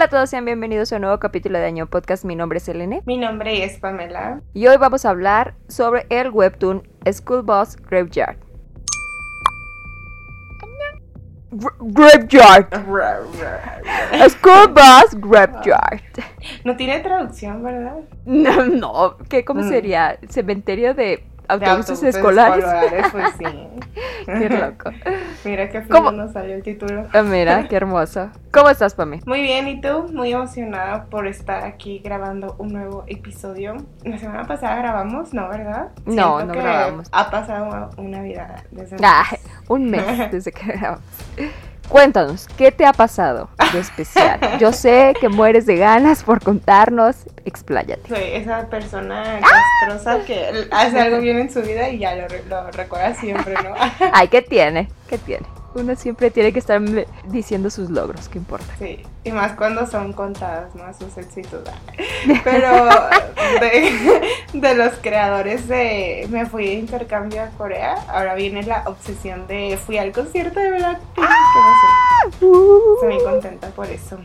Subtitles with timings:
[0.00, 2.24] Hola a todos, sean bienvenidos a un nuevo capítulo de Año Podcast.
[2.24, 3.02] Mi nombre es Elene.
[3.04, 4.40] Mi nombre es Pamela.
[4.54, 8.38] Y hoy vamos a hablar sobre el webtoon School Bus Graveyard.
[11.80, 12.68] Graveyard.
[14.30, 16.00] School Bus Graveyard.
[16.64, 17.98] No tiene traducción, ¿verdad?
[18.24, 19.18] No, no.
[19.28, 19.68] ¿Qué, ¿Cómo Mm.
[19.68, 20.18] sería?
[20.30, 22.64] Cementerio de De autobuses autobuses escolares.
[23.12, 23.68] pues sí.
[24.26, 24.90] Qué loco.
[25.44, 27.08] Mira qué feo nos salió el título.
[27.12, 28.30] Ah, mira, qué hermoso.
[28.52, 29.20] ¿Cómo estás, Pami?
[29.26, 30.06] Muy bien, ¿y tú?
[30.12, 33.76] Muy emocionada por estar aquí grabando un nuevo episodio.
[34.04, 35.88] La semana pasada grabamos, ¿no, verdad?
[36.04, 37.08] No, Siento no que grabamos.
[37.12, 39.24] Ha pasado una vida desde Ah,
[39.68, 41.02] un mes desde que grabamos.
[41.88, 44.38] Cuéntanos, ¿qué te ha pasado de especial?
[44.60, 47.16] Yo sé que mueres de ganas por contarnos.
[47.50, 48.08] Expláyate.
[48.08, 49.62] Soy esa persona ¡Ah!
[49.88, 53.54] castrosa que hace algo bien en su vida y ya lo, re- lo recuerda siempre,
[53.54, 53.74] ¿no?
[54.12, 54.88] Ay, ¿qué tiene?
[55.08, 55.46] ¿Qué tiene?
[55.72, 56.80] Uno siempre tiene que estar
[57.26, 58.66] diciendo sus logros, ¿qué importa?
[58.80, 60.82] Sí, y más cuando son contadas, ¿no?
[60.94, 61.62] Sus éxitos.
[62.42, 62.86] Pero
[63.60, 64.20] de,
[64.52, 69.76] de los creadores de Me fui de intercambio a Corea, ahora viene la obsesión de
[69.84, 71.28] fui al concierto de Blackpink,
[72.24, 72.26] sé,
[72.94, 74.18] estoy muy contenta por eso.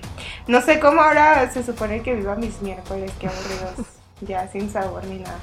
[0.48, 3.88] No sé cómo ahora se supone que viva mis miércoles, qué aburridos,
[4.22, 5.40] ya sin sabor ni nada.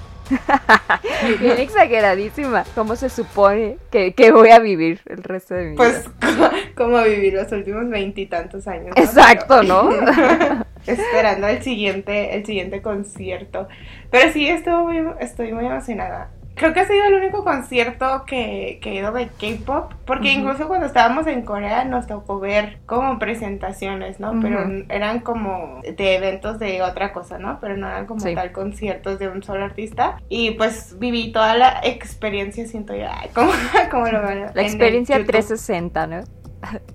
[1.40, 2.64] Bien exageradísima.
[2.74, 6.52] ¿Cómo se supone que, que voy a vivir el resto de mi Pues vida?
[6.76, 8.94] como vivir los últimos veintitantos años.
[8.96, 9.02] ¿no?
[9.02, 9.90] Exacto, Pero- ¿no?
[10.86, 13.68] esperando el siguiente, el siguiente concierto.
[14.10, 16.30] Pero sí, estoy muy, estoy muy emocionada.
[16.62, 20.68] Creo que ha sido el único concierto que, que he ido de K-pop, porque incluso
[20.68, 24.38] cuando estábamos en Corea nos tocó ver como presentaciones, ¿no?
[24.40, 27.58] Pero eran como de eventos de otra cosa, ¿no?
[27.60, 28.36] Pero no eran como Sí.
[28.36, 30.18] tal conciertos de un solo artista.
[30.28, 33.50] Y pues viví toda la experiencia, siento yo, ay, ¿cómo,
[33.90, 36.41] cómo lo La experiencia 360, ¿no?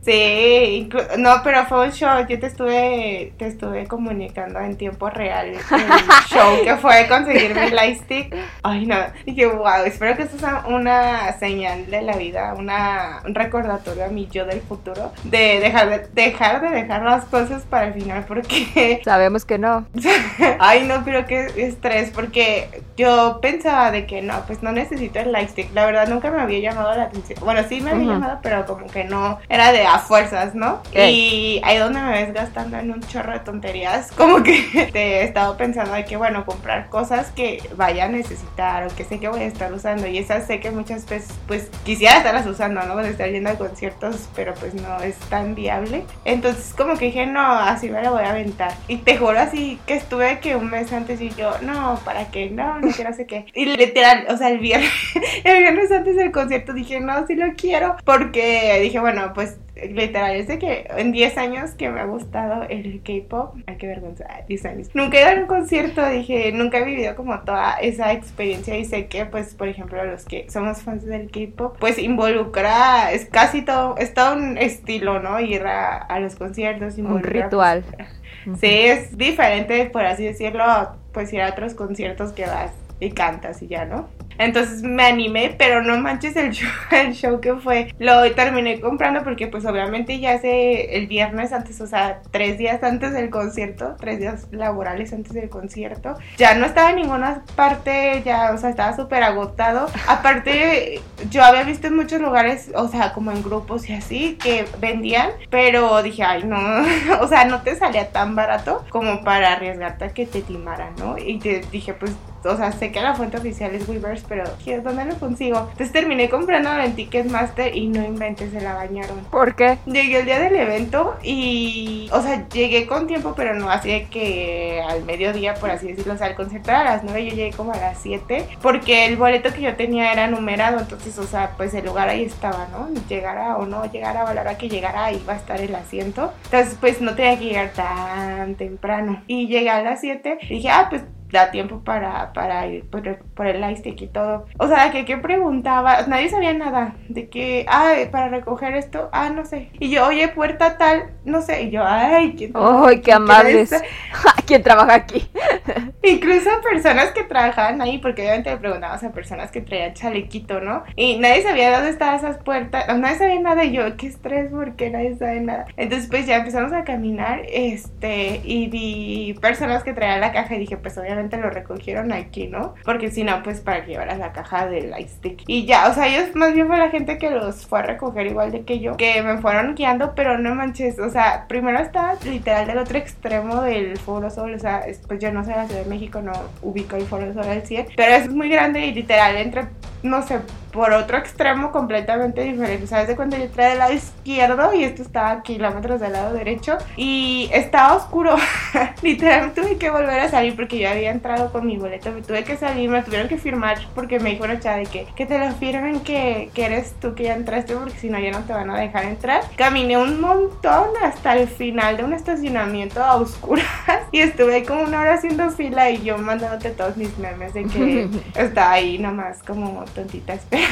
[0.01, 2.25] Sí, no, pero fue un show.
[2.28, 5.57] Yo te estuve, te estuve comunicando en tiempo real el
[6.29, 8.33] show que fue conseguirme el lightstick.
[8.63, 8.95] Ay, no.
[9.25, 14.07] Dije, wow, espero que esto sea una señal de la vida, una, un recordatorio a
[14.07, 18.25] mi yo del futuro de dejar de, dejar de dejar las cosas para el final
[18.27, 19.85] porque Sabemos que no.
[20.59, 25.31] Ay, no, pero qué estrés, porque yo pensaba de que no, pues no necesito el
[25.31, 25.73] lightstick.
[25.73, 27.39] La verdad nunca me había llamado la atención.
[27.41, 30.81] Bueno, sí me había llamado, pero como que no era de a fuerzas, ¿no?
[30.94, 31.16] Ey.
[31.16, 35.23] Y ahí donde me ves gastando en un chorro de tonterías, como que te he
[35.23, 39.28] estado pensando de que, bueno, comprar cosas que vaya a necesitar o que sé que
[39.28, 40.07] voy a estar usando.
[40.07, 42.95] Y esas sé que muchas veces, pues quisiera estarlas usando, ¿no?
[42.97, 46.03] De estar yendo a conciertos, pero pues no es tan viable.
[46.24, 48.74] Entonces, como que dije, no, así me la voy a aventar.
[48.88, 52.50] Y te juro así que estuve que un mes antes y yo, no, ¿para qué?
[52.50, 53.47] No, no quiero sé qué.
[53.53, 54.91] Y literal, o sea, el viernes,
[55.44, 57.95] el viernes antes del concierto dije, no, sí lo quiero.
[58.06, 62.63] Porque dije, bueno, pues literal, es de que en 10 años que me ha gustado
[62.63, 64.90] el K-pop, ay, qué vergüenza, 10 años.
[64.94, 68.86] Nunca he ido a un concierto, dije, nunca he vivido como toda esa experiencia y
[68.86, 73.62] sé que, pues, por ejemplo, los que somos fans del K-pop, pues involucra, es casi
[73.62, 75.40] todo, es todo un estilo, ¿no?
[75.40, 77.84] Ir a, a los conciertos, Un involucra, ritual.
[78.46, 80.63] pues, Sí, es diferente, por así decirlo,
[81.12, 84.07] pues ir a otros conciertos que vas y cantas y ya, ¿no?
[84.38, 86.36] Entonces me animé, pero no manches
[86.92, 87.94] el show, que fue.
[88.00, 92.84] Lo terminé comprando porque pues obviamente ya hace el viernes antes, o sea, tres días
[92.84, 96.16] antes del concierto, tres días laborales antes del concierto.
[96.38, 99.88] Ya no estaba en ninguna parte, ya, o sea, estaba súper agotado.
[100.08, 104.66] Aparte, yo había visto en muchos lugares, o sea, como en grupos y así, que
[104.80, 106.58] vendían, pero dije, ay, no,
[107.22, 111.18] o sea, no te salía tan barato como para arriesgarte a que te timaran, ¿no?
[111.18, 112.16] Y te dije, pues,
[112.53, 115.59] o sea, sé que la fuente oficial es Weavers, pero ¿qué- ¿dónde lo consigo?
[115.72, 119.19] Entonces terminé comprando en Ticketmaster y no inventes, se la bañaron.
[119.31, 119.78] ¿Por qué?
[119.85, 124.81] Llegué el día del evento y, o sea, llegué con tiempo, pero no así que
[124.88, 126.13] al mediodía, por así decirlo.
[126.13, 129.06] O sea, el concierto era a las 9, yo llegué como a las 7, porque
[129.06, 132.68] el boleto que yo tenía era numerado, entonces, o sea, pues el lugar ahí estaba,
[132.71, 132.88] ¿no?
[133.07, 135.74] Llegara o no llegara, o a la hora que llegara, ahí iba a estar el
[135.75, 136.33] asiento.
[136.45, 139.24] Entonces, pues no tenía que llegar tan temprano.
[139.27, 143.07] Y llegué a las 7 y dije, ah, pues da tiempo para, para ir por,
[143.07, 144.45] el- por el lightstick y todo.
[144.57, 149.29] O sea, que qué preguntaba, nadie sabía nada de que, ay, para recoger esto, ah,
[149.29, 149.69] no sé.
[149.79, 151.63] Y yo, oye, puerta tal, no sé.
[151.63, 153.71] Y yo, ay, ¿quién ¡Ay, qué ¿quién amables!
[153.71, 153.83] es?
[154.45, 155.29] ¿Quién trabaja aquí?
[156.03, 160.83] Incluso personas que trabajaban ahí, porque obviamente le preguntabas a personas que traían chalequito, ¿no?
[160.95, 163.65] Y nadie sabía dónde estaban esas puertas, nadie sabía nada.
[163.65, 165.65] Y yo, qué estrés, porque nadie sabe nada.
[165.75, 170.59] Entonces, pues ya empezamos a caminar, este, y vi personas que traían la caja y
[170.59, 172.75] dije, pues obviamente lo recogieron aquí, ¿no?
[172.86, 175.44] Porque si no, pues para que llevaras la caja del stick.
[175.48, 178.28] Y ya, o sea, ellos más bien fue la gente que los fue a recoger
[178.28, 182.16] igual de que yo, que me fueron guiando, pero no manches, o sea, primero estaba
[182.25, 185.84] literal del otro extremo del Foro Sol, o sea, pues yo no sé, la Ciudad
[185.84, 189.36] de México no ubico el Foro Sol al 100, pero es muy grande y literal
[189.38, 189.68] entre,
[190.07, 190.39] no sé,
[190.71, 192.88] por otro extremo completamente diferente.
[192.88, 196.33] ¿Sabes de cuando yo trae del lado izquierdo y esto estaba a kilómetros del lado
[196.33, 196.77] derecho?
[196.95, 198.36] Y estaba oscuro.
[199.01, 202.12] Literalmente tuve que volver a salir porque yo había entrado con mi boleto.
[202.12, 205.07] Me tuve que salir, me tuvieron que firmar porque me dijo una chava de que,
[205.15, 208.31] que te lo firmen que, que eres tú que ya entraste porque si no ya
[208.31, 209.42] no te van a dejar entrar.
[209.56, 213.65] Caminé un montón hasta el final de un estacionamiento a oscuras
[214.12, 217.65] y estuve ahí como una hora haciendo fila y yo mandándote todos mis memes de
[217.65, 220.67] que estaba ahí nomás como tontita espera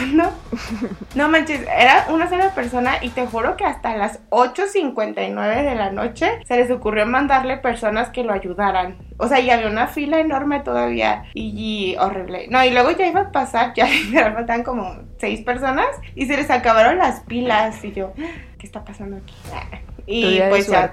[1.15, 5.91] no, manches, era una sola persona y te juro que hasta las 8.59 de la
[5.91, 8.97] noche se les ocurrió mandarle personas que lo ayudaran.
[9.17, 12.47] O sea, y había una fila enorme todavía y, horrible.
[12.49, 16.51] No, y luego ya iba a pasar, ya faltaban como seis personas y se les
[16.51, 18.13] acabaron las pilas y yo,
[18.59, 19.33] ¿qué está pasando aquí?
[20.05, 20.91] Y pues ya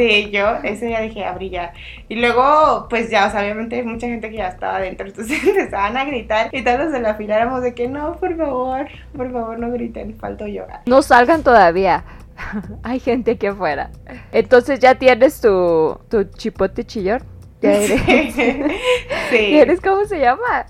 [0.10, 1.74] Sí, yo ese día dije a brillar.
[2.08, 5.46] Y luego, pues ya, o sea, obviamente hay mucha gente que ya estaba adentro, entonces
[5.46, 8.88] empezaban a gritar y todos los de la fila éramos de que no, por favor,
[9.14, 10.64] por favor no griten, falto yo.
[10.86, 12.04] No salgan todavía.
[12.82, 13.90] hay gente aquí afuera.
[14.32, 17.22] Entonces ya tienes tu, tu chipote chillón.
[17.60, 18.00] Ya eres.
[19.28, 19.58] Sí.
[19.58, 20.64] ¿Eres cómo se llama?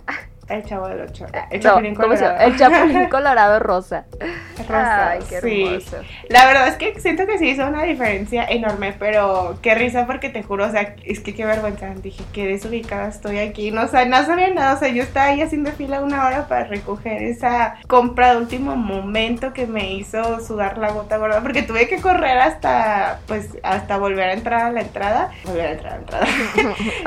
[0.51, 1.27] El chavo del ocho.
[1.51, 2.41] El chapulín colorado.
[2.41, 4.05] El chapulín colorado rosa.
[4.69, 5.11] Rosa.
[5.13, 5.97] Ay, qué hermoso.
[6.29, 10.29] La verdad es que siento que sí hizo una diferencia enorme, pero qué risa porque
[10.29, 11.95] te juro, o sea, es que qué vergüenza.
[11.95, 13.71] Dije, qué desubicada estoy aquí.
[13.71, 14.75] No, o sea, no sabía nada.
[14.75, 18.77] O sea, yo estaba ahí haciendo fila una hora para recoger esa compra de último
[18.77, 23.97] momento que me hizo sudar la gota gorda, porque tuve que correr hasta, pues, hasta
[23.97, 25.31] volver a entrar a la entrada.
[25.45, 26.27] Volver a entrar a la entrada.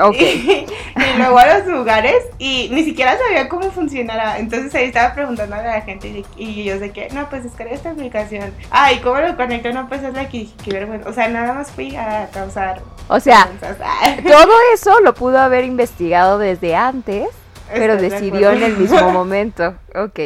[0.08, 0.16] ok.
[0.20, 4.38] y, y luego a los lugares y ni siquiera sabía cómo funcionara.
[4.38, 7.90] Entonces ahí estaba preguntando a la gente y, yo sé que, no, pues descargué esta
[7.90, 8.52] aplicación.
[8.70, 9.72] Ay, ¿cómo lo conecto?
[9.72, 11.08] No, pues es la que dije, qué vergüenza.
[11.08, 12.82] O sea, nada más fui a causar.
[13.08, 13.48] O sea,
[14.26, 17.28] todo eso lo pudo haber investigado desde antes,
[17.72, 19.74] pero decidió en el mismo momento.
[19.94, 20.20] Ok,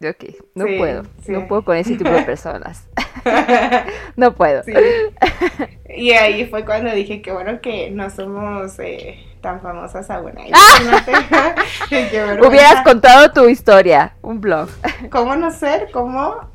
[0.00, 0.24] ok,
[0.54, 2.84] no puedo, no puedo con ese tipo de personas.
[4.16, 4.62] no puedo.
[5.88, 10.32] Y ahí fue cuando dije que bueno que no somos eh, tan famosas aún.
[10.52, 11.54] ¡Ah!
[12.46, 14.68] Hubieras contado tu historia, un blog.
[15.10, 16.50] ¿Cómo no ser como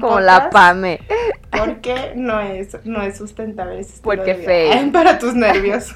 [0.00, 1.00] Como la Pame.
[1.50, 4.92] Porque no es, no es sustentable ese Porque feo.
[4.92, 5.94] Para tus nervios.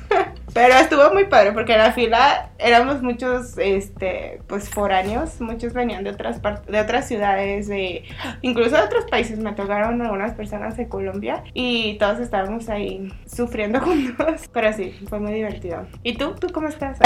[0.53, 6.05] Pero estuvo muy padre porque en la fila éramos muchos, este, pues foráneos, muchos venían
[6.05, 8.05] de otras partes, de otras ciudades, de,
[8.43, 9.39] incluso de otros países.
[9.39, 14.49] Me tocaron algunas personas de Colombia y todos estábamos ahí sufriendo juntos.
[14.53, 15.87] Pero sí, fue muy divertido.
[16.03, 16.35] ¿Y tú?
[16.35, 16.99] ¿Tú cómo estás?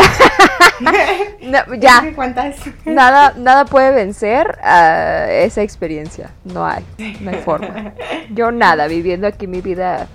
[1.78, 2.00] ya.
[2.02, 2.56] ¿Qué cuentas?
[2.84, 6.30] Nada, nada puede vencer a esa experiencia.
[6.44, 6.84] No hay,
[7.20, 7.92] no hay forma.
[8.30, 10.08] Yo nada, viviendo aquí mi vida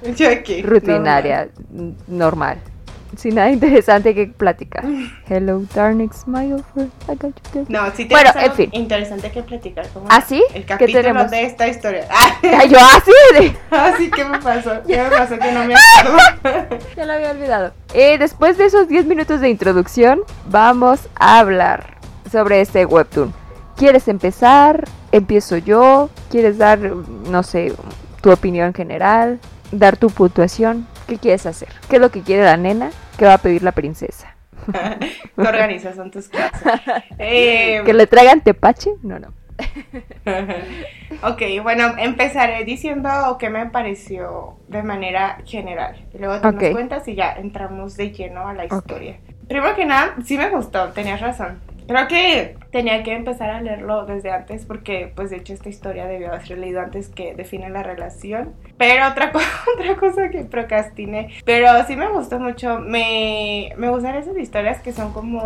[0.63, 1.49] rutinaria,
[2.07, 2.57] normal
[3.17, 4.85] sin nada interesante que platicar.
[5.27, 8.69] Hello, darling, smile for I got you No, sí bueno, en fin.
[8.73, 9.87] interesante que platicar.
[10.09, 10.43] ¿Ah, sí?
[10.53, 12.07] El capítulo de esta historia.
[12.69, 13.11] yo así.
[13.71, 14.09] ¿Ah, sí?
[14.11, 14.71] ¿qué me pasó?
[14.87, 16.77] ¿Qué me pasó que no me acuerdo?
[16.95, 17.73] ya lo había olvidado.
[17.93, 21.97] Eh, después de esos 10 minutos de introducción, vamos a hablar
[22.31, 23.33] sobre este webtoon.
[23.75, 24.85] ¿Quieres empezar?
[25.11, 26.09] Empiezo yo.
[26.29, 27.73] ¿Quieres dar, no sé,
[28.21, 29.39] tu opinión general?
[29.71, 30.85] Dar tu puntuación.
[31.09, 31.69] ¿Qué quieres hacer?
[31.89, 32.91] ¿Qué es lo que quiere la nena?
[33.17, 34.35] ¿Qué va a pedir la princesa?
[34.71, 35.95] ¿Qué organizas?
[35.95, 36.61] Son tus clases.
[37.17, 38.91] Eh, ¿Que le traigan tepache?
[39.01, 39.33] No, no.
[41.23, 46.07] ok, bueno, empezaré diciendo qué me pareció de manera general.
[46.13, 49.17] Y luego te das cuentas y ya entramos de lleno a la historia.
[49.47, 51.59] Primero que nada, sí me gustó, tenías razón.
[51.87, 56.05] Creo que tenía que empezar a leerlo desde antes porque, pues, de hecho, esta historia
[56.05, 58.53] debió haber leído antes que define la relación.
[58.77, 59.31] Pero otra,
[59.75, 61.29] otra cosa que procrastiné.
[61.45, 62.79] Pero sí me gustó mucho.
[62.79, 65.41] Me, me gustan esas historias que son como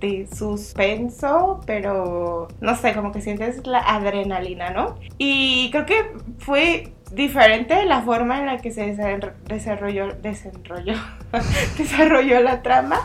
[0.00, 4.96] de suspenso, pero no sé, como que sientes la adrenalina, ¿no?
[5.18, 8.94] Y creo que fue diferente la forma en la que se
[9.48, 10.94] desarrolló, desarrolló,
[11.78, 13.00] desarrolló la trama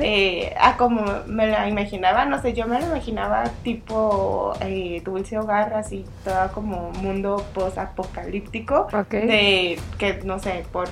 [0.00, 2.24] eh, a como me la imaginaba.
[2.24, 8.88] No sé, yo me la imaginaba tipo eh, Dulce Hogar, así, todo como mundo post-apocalíptico.
[9.10, 10.88] De que, no sé, por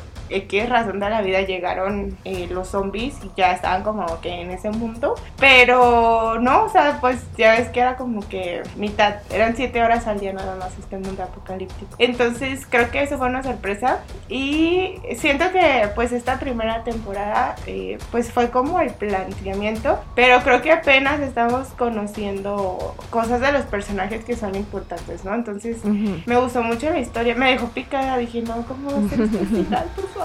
[0.49, 4.51] qué razón de la vida llegaron eh, los zombies y ya estaban como que en
[4.51, 5.15] ese mundo.
[5.39, 10.07] Pero no, o sea, pues ya ves que era como que mitad, eran siete horas
[10.07, 11.95] al día nada más este mundo apocalíptico.
[11.99, 17.99] Entonces creo que eso fue una sorpresa y siento que pues esta primera temporada eh,
[18.11, 24.25] pues fue como el planteamiento, pero creo que apenas estamos conociendo cosas de los personajes
[24.25, 25.35] que son importantes, ¿no?
[25.35, 29.21] Entonces me gustó mucho la historia, me dejó picada, dije, no, ¿cómo va a ser
[29.23, 30.20] este final, por favor?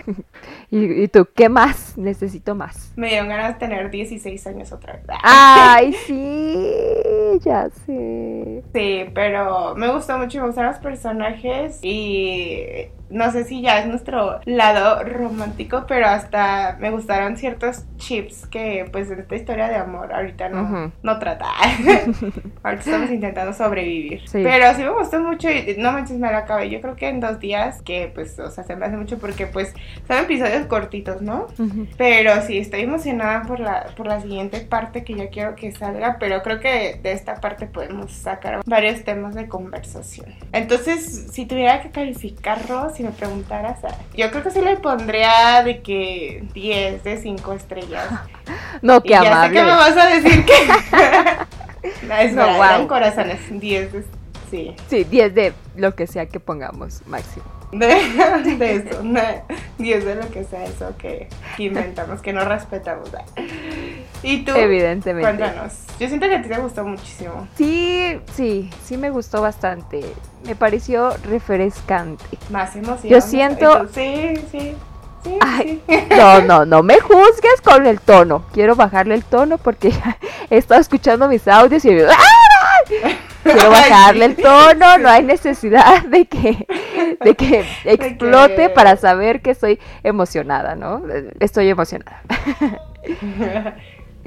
[0.70, 1.96] ¿Y, tú, ¿qué más?
[1.98, 2.92] Necesito más.
[2.96, 5.02] Me dieron ganas de tener 16 años otra vez.
[5.22, 8.62] Ay, sí, ya sé.
[8.72, 13.86] Sí, pero me gustó mucho, me gustaron los personajes y no sé si ya es
[13.86, 19.76] nuestro lado romántico, pero hasta me gustaron ciertos chips que pues en esta historia de
[19.76, 21.46] amor ahorita no, no trata.
[22.62, 24.22] ahorita estamos intentando sobrevivir.
[24.32, 26.70] Pero sí me gustó mucho y no manches, me la acabé.
[26.70, 29.46] Yo creo que en dos días, que pues, o sea, se me hace mucho porque
[29.46, 29.74] pues
[30.08, 31.48] son episodios cortitos, ¿no?
[31.98, 36.16] Pero sí, estoy emocionada por la, por la siguiente parte que ya quiero que salga,
[36.18, 40.34] pero creo que de esta parte podemos sacar varios temas de conversación.
[40.52, 43.78] Entonces, si tuviera que calificarlo, si me preguntaras,
[44.16, 48.08] yo creo que sí le pondría de que 10 de 5 estrellas.
[48.80, 49.36] No, qué amable.
[49.36, 52.22] Ya sé que me vas a decir que...
[52.24, 52.88] es no, wow.
[52.88, 54.04] corazones, 10 de...
[54.50, 54.74] Sí.
[54.88, 57.44] Sí, 10 de lo que sea que pongamos, máximo.
[57.72, 57.86] De,
[58.58, 59.02] de eso,
[59.78, 63.10] 10 de lo que sea eso que, inventamos, que no respetamos.
[64.22, 65.22] Y tú, Evidentemente.
[65.22, 65.72] cuéntanos.
[65.98, 67.48] Yo siento que a ti te gustó muchísimo.
[67.56, 70.04] Sí, sí, sí me gustó bastante.
[70.46, 72.24] Me pareció refrescante.
[72.50, 73.10] Más emoción.
[73.10, 73.88] Yo siento...
[73.88, 74.76] Sí, sí.
[75.24, 75.80] Sí,
[76.16, 78.44] No, no, no me juzgues con el tono.
[78.52, 79.92] Quiero bajarle el tono porque
[80.50, 81.94] he estado escuchando mis audios y
[83.42, 84.98] quiero bajarle el tono.
[84.98, 86.66] No hay necesidad de que,
[87.24, 91.02] de que explote para saber que estoy emocionada, ¿no?
[91.40, 92.22] Estoy emocionada.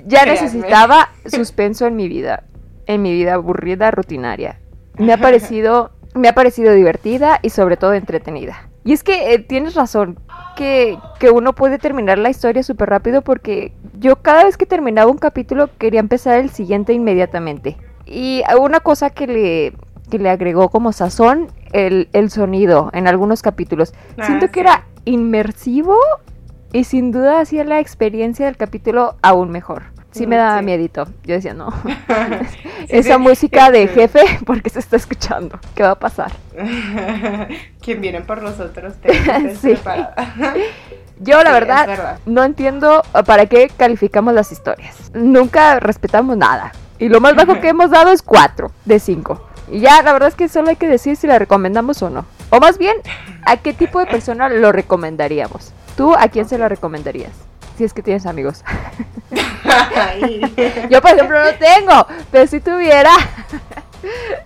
[0.06, 2.44] ya necesitaba suspenso en mi vida,
[2.86, 4.60] en mi vida aburrida, rutinaria.
[4.98, 8.70] Me ha parecido, me ha parecido divertida y sobre todo entretenida.
[8.84, 10.20] Y es que eh, tienes razón,
[10.56, 15.10] que, que, uno puede terminar la historia súper rápido porque yo cada vez que terminaba
[15.10, 17.78] un capítulo quería empezar el siguiente inmediatamente.
[18.06, 19.74] Y una cosa que le,
[20.10, 23.94] que le agregó como sazón, el, el sonido en algunos capítulos.
[24.18, 25.98] Ah, Siento que era inmersivo
[26.72, 29.84] y sin duda hacía la experiencia del capítulo aún mejor.
[30.12, 31.08] Sí me daba miedito.
[31.26, 31.74] Yo decía, no.
[32.88, 35.60] Esa música de jefe, porque se está escuchando?
[35.76, 36.32] ¿Qué va a pasar?
[37.82, 38.94] ¿Quién viene por nosotros?
[39.62, 39.74] sí.
[41.20, 45.12] Yo la verdad, no entiendo para qué calificamos las historias.
[45.14, 46.72] Nunca respetamos nada.
[47.00, 49.42] Y lo más bajo que hemos dado es 4 de 5.
[49.72, 52.26] Y ya, la verdad es que solo hay que decir si la recomendamos o no.
[52.52, 52.96] O más bien,
[53.46, 55.74] ¿a qué tipo de persona lo recomendaríamos?
[55.98, 57.32] ¿Tú a quién se lo recomendarías?
[57.78, 58.64] Si es que tienes amigos.
[60.90, 63.12] Yo, por ejemplo, no tengo, pero si tuviera.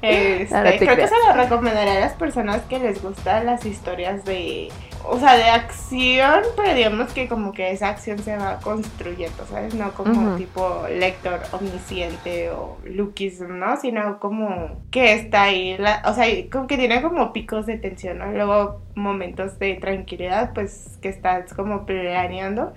[0.02, 4.70] Este, creo que se lo recomendaría a las personas que les gustan las historias de
[5.06, 9.74] o sea, de acción, pero digamos que como que esa acción se va construyendo, ¿sabes?
[9.74, 13.78] No como tipo lector omnisciente o Lukism, ¿no?
[13.78, 18.32] Sino como que está ahí, o sea, como que tiene como picos de tensión, ¿no?
[18.32, 22.74] Luego momentos de tranquilidad, pues que estás como planeando.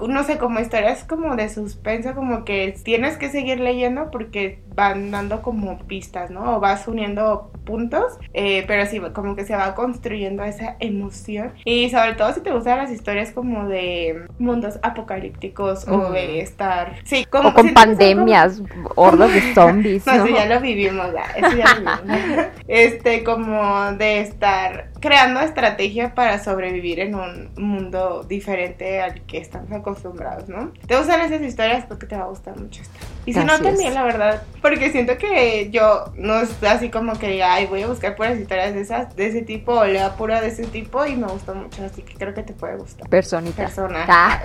[0.00, 5.10] No sé, como historias como de suspenso, como que tienes que seguir leyendo porque van
[5.10, 6.56] dando como pistas, ¿no?
[6.56, 11.52] O vas uniendo puntos, eh, pero sí, como que se va construyendo esa emoción.
[11.64, 16.96] Y sobre todo si te gustan las historias como de mundos apocalípticos o de estar...
[17.04, 17.52] Sí, como...
[17.54, 18.62] con pandemias,
[18.94, 20.06] hordas de zombies.
[20.06, 21.06] No, ya lo vivimos,
[21.36, 22.46] eso ya lo vivimos.
[22.68, 29.70] este, como de estar creando estrategia para sobrevivir en un mundo diferente al que estamos
[29.70, 30.72] acostumbrados, ¿no?
[30.86, 32.98] Te gustan esas historias porque te va a gustar mucho esta.
[33.26, 37.26] Y si no, también, la verdad, porque siento que yo no es así como que
[37.26, 40.40] diga, ay, voy a buscar puras historias de esas, de ese tipo, o lea pura
[40.40, 43.08] de ese tipo, y me gusta mucho, así que creo que te puede gustar.
[43.08, 43.64] Personita.
[43.64, 44.04] Persona.
[44.08, 44.40] Ah.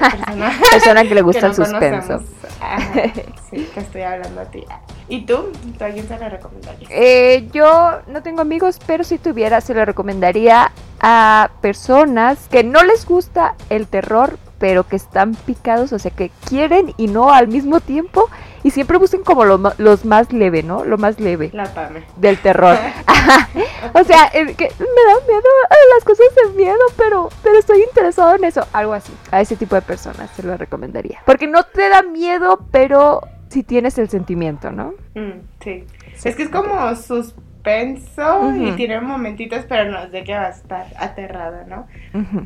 [0.72, 1.04] Persona.
[1.08, 2.24] que le gusta el suspenso.
[3.52, 4.66] sí, que estoy hablando a ti.
[5.08, 5.52] ¿Y tú?
[5.78, 6.90] ¿Tú a quién se la recomendarías?
[6.90, 10.72] Eh, yo no tengo amigos, pero si tuviera, se lo recomendaría
[11.02, 16.32] a personas que no les gusta el terror, pero que están picados, o sea, que
[16.48, 18.30] quieren y no al mismo tiempo
[18.64, 20.86] y siempre busquen como lo, los más leve, ¿no?
[20.86, 21.50] Lo más leve.
[21.54, 22.04] La pame.
[22.18, 22.78] Del terror.
[23.94, 25.50] o sea, que me da miedo
[25.96, 28.66] las cosas de miedo, pero, pero estoy interesado en eso.
[28.74, 29.14] Algo así.
[29.32, 31.20] A ese tipo de personas se lo recomendaría.
[31.26, 34.94] Porque no te da miedo, pero si tienes el sentimiento, ¿no?
[35.16, 35.86] Mm, sí.
[36.24, 40.46] Es que es como sus suspenso y tiene momentitos, pero no es de que va
[40.46, 41.88] a estar aterrada, ¿no?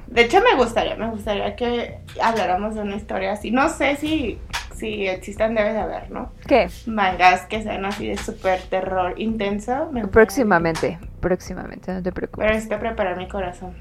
[0.07, 3.51] De hecho, me gustaría, me gustaría que habláramos de una historia así.
[3.51, 4.39] No sé si,
[4.75, 6.32] si existan, debe de haber, ¿no?
[6.48, 6.70] ¿Qué?
[6.86, 9.89] Mangas que sean así de súper terror intenso.
[10.12, 12.44] próximamente, próximamente, no te preocupes.
[12.44, 13.74] Pero necesito preparar mi corazón.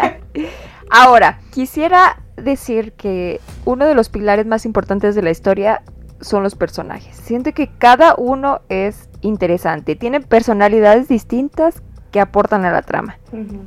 [0.90, 5.82] Ahora, quisiera decir que uno de los pilares más importantes de la historia
[6.20, 7.16] son los personajes.
[7.16, 13.18] Siento que cada uno es interesante, tienen personalidades distintas que aportan a la trama.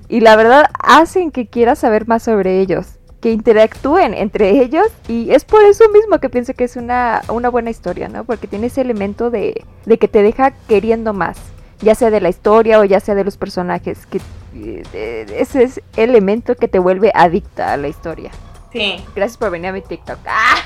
[0.08, 5.32] Y la verdad hacen que quieras saber más sobre ellos, que interactúen entre ellos y
[5.32, 8.24] es por eso mismo que pienso que es una, una buena historia, ¿no?
[8.24, 11.38] Porque tiene ese elemento de, de, que te deja queriendo más,
[11.82, 14.22] ya sea de la historia o ya sea de los personajes, que
[14.54, 18.32] eh, ese es el elemento que te vuelve adicta a la historia.
[18.72, 19.04] Sí.
[19.16, 20.20] Gracias por venir a mi TikTok.
[20.28, 20.58] ¡Ah!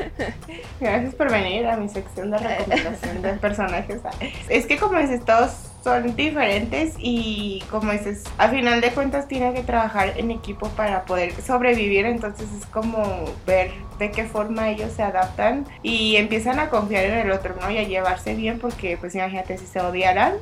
[0.80, 4.00] Gracias por venir a mi sección de recomendación de personajes.
[4.48, 5.52] Es que como dices, todos
[5.86, 11.04] son diferentes y como dices, a final de cuentas tiene que trabajar en equipo para
[11.04, 13.04] poder sobrevivir, entonces es como
[13.46, 17.70] ver de qué forma ellos se adaptan y empiezan a confiar en el otro, ¿no?
[17.70, 20.34] Y a llevarse bien porque pues imagínate si se odiaran,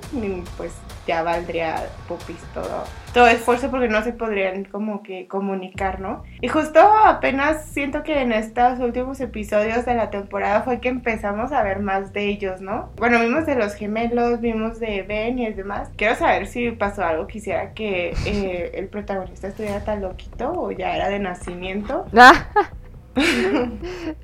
[0.56, 0.72] pues
[1.06, 6.24] ya valdría pupis todo, todo esfuerzo porque no se podrían como que comunicar, ¿no?
[6.40, 11.52] Y justo apenas siento que en estos últimos episodios de la temporada fue que empezamos
[11.52, 12.90] a ver más de ellos, ¿no?
[12.96, 15.90] Bueno, vimos de los gemelos, vimos de Ben y el demás.
[15.96, 20.96] Quiero saber si pasó algo, quisiera que eh, el protagonista estuviera tan loquito o ya
[20.96, 22.06] era de nacimiento.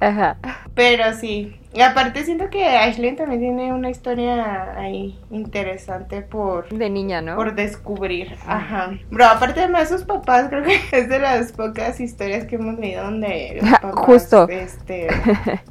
[0.00, 0.38] Ajá.
[0.74, 6.68] Pero sí, y aparte siento que Ashley también tiene una historia ahí interesante por...
[6.68, 7.36] De niña, ¿no?
[7.36, 8.34] Por descubrir.
[8.44, 8.92] Ajá.
[9.10, 13.04] Bro, aparte de sus papás creo que es de las pocas historias que hemos leído
[13.04, 14.48] donde los papás, Justo.
[14.48, 15.08] Este,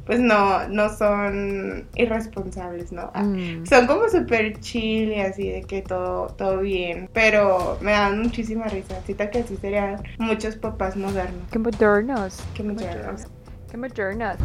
[0.06, 3.10] pues no, no son irresponsables, ¿no?
[3.12, 3.66] Ah, mm.
[3.66, 7.10] Son como súper chill y así de que todo, todo bien.
[7.12, 9.00] Pero me dan muchísima risa.
[9.04, 11.42] Siento que así serían muchos papás modernos.
[11.50, 12.42] Qué modernos.
[12.54, 13.26] Qué modernos.
[13.70, 14.36] Qué modernos.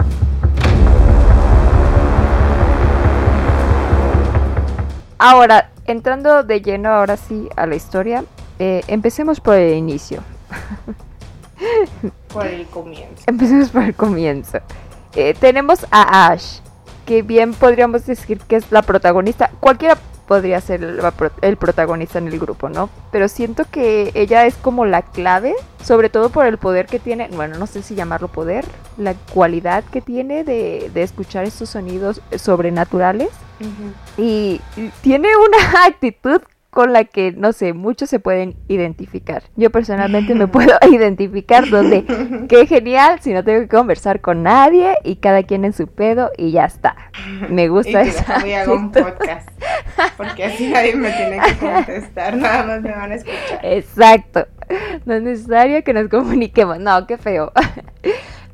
[5.18, 8.24] Ahora, entrando de lleno ahora sí a la historia,
[8.60, 10.22] eh, empecemos por el inicio.
[12.34, 13.24] por el comienzo.
[13.28, 14.60] Empecemos por el comienzo.
[15.16, 16.60] Eh, tenemos a Ash,
[17.06, 19.52] que bien podríamos decir que es la protagonista.
[19.60, 20.84] Cualquiera podría ser
[21.42, 22.90] el, protagonista en el grupo, ¿no?
[23.12, 27.30] Pero siento que ella es como la clave, sobre todo por el poder que tiene,
[27.32, 28.66] bueno, no sé si llamarlo poder,
[28.98, 33.30] la cualidad que tiene de, de escuchar estos sonidos sobrenaturales.
[34.18, 34.60] y
[35.02, 36.42] tiene una actitud
[36.76, 39.44] con la que, no sé, muchos se pueden identificar.
[39.56, 42.04] Yo personalmente me puedo identificar donde,
[42.50, 46.32] qué genial, si no tengo que conversar con nadie y cada quien en su pedo
[46.38, 46.98] y ya está.
[47.50, 48.40] Me gusta y esa.
[48.40, 49.50] Voy a hacer un podcast,
[50.18, 53.60] porque así nadie me tiene que contestar, nada más me van a escuchar.
[53.64, 54.46] Exacto.
[55.06, 56.78] No es necesario que nos comuniquemos.
[56.80, 57.54] No, qué feo.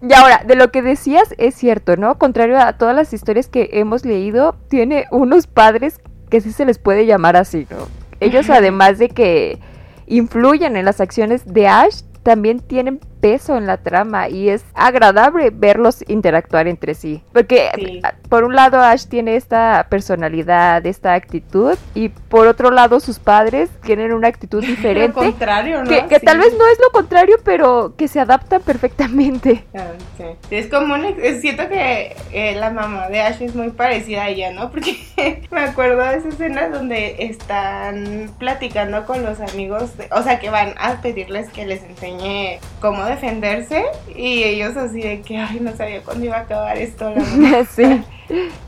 [0.03, 2.19] Y ahora, de lo que decías es cierto, ¿no?
[2.19, 6.77] Contrario a todas las historias que hemos leído, tiene unos padres que sí se les
[6.77, 8.00] puede llamar así, ¿no?
[8.21, 9.59] Ellos además de que
[10.07, 15.51] influyen en las acciones de Ash, también tienen peso en la trama y es agradable
[15.53, 17.23] verlos interactuar entre sí.
[17.31, 23.19] Porque por un lado Ash tiene esta personalidad, esta actitud y por otro lado sus
[23.19, 25.19] padres tienen una actitud diferente.
[25.19, 25.89] lo contrario, ¿no?
[25.89, 29.63] Que, tal vez no es lo contrario, pero que se adaptan perfectamente.
[29.73, 30.25] Ah, sí.
[30.51, 34.51] Es como un, siento que eh, la mamá de Ash es muy parecida a ella,
[34.51, 34.69] ¿no?
[34.69, 34.97] Porque
[35.51, 40.73] me acuerdo de esa escena donde están platicando con los amigos, o sea, que van
[40.77, 46.01] a pedirles que les enseñe cómo defenderse y ellos así de que, ay, no sabía
[46.01, 47.13] cuándo iba a acabar esto.
[47.37, 48.03] La sí.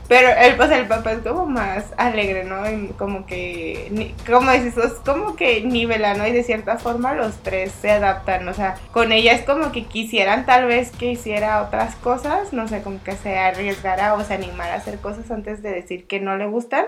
[0.08, 2.56] Pero el, pues el papá es como más alegre, ¿no?
[2.98, 6.26] como que, como dices, es como que nivela, ¿no?
[6.26, 9.84] Y de cierta forma los tres se adaptan, o sea, con ella es como que
[9.84, 14.34] quisieran tal vez que hiciera otras cosas, no sé, como que se arriesgara o se
[14.34, 16.86] animara a hacer cosas antes de decir que no le gustan,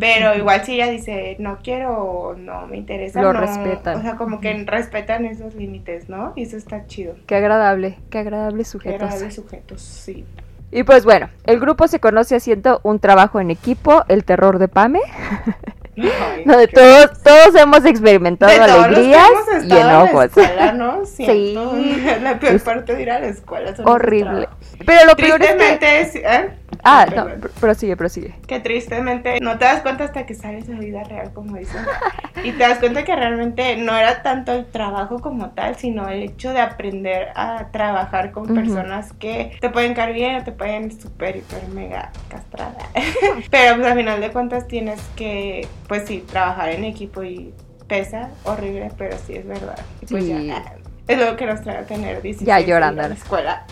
[0.00, 3.98] pero igual si ella dice, no quiero, no me interesa, lo no, respetan.
[3.98, 6.32] O sea, como que respetan esos límites, ¿no?
[6.36, 7.14] Y eso está chido.
[7.26, 8.98] Qué agradable, qué agradable sujetos.
[8.98, 10.24] Qué agradable sujetos, sí.
[10.72, 14.68] Y pues bueno, el grupo se conoce haciendo un trabajo en equipo, el terror de
[14.68, 15.00] Pame.
[16.44, 19.28] donde todos, todos hemos experimentado alegrías
[19.64, 20.30] y enojos.
[21.06, 21.56] Sí.
[22.22, 23.72] La peor parte de ir a la escuela.
[23.84, 24.48] Horrible.
[24.84, 26.18] Pero lo peor es que...
[26.18, 26.50] ¿eh?
[26.82, 27.26] Ah, no,
[27.60, 28.34] prosigue, prosigue.
[28.46, 31.82] Que tristemente no te das cuenta hasta que sales a la vida real, como dicen.
[32.44, 36.22] y te das cuenta que realmente no era tanto el trabajo como tal, sino el
[36.22, 40.98] hecho de aprender a trabajar con personas que te pueden caer bien o te pueden
[40.98, 42.72] súper, hiper, mega castrar.
[43.50, 47.52] Pero pues al final de cuentas tienes que, pues sí, trabajar en equipo y
[47.86, 49.78] pesa horrible, pero sí es verdad.
[50.08, 50.76] Pues ya,
[51.08, 53.64] es lo que nos trae a tener 16 ya llorando en la escuela.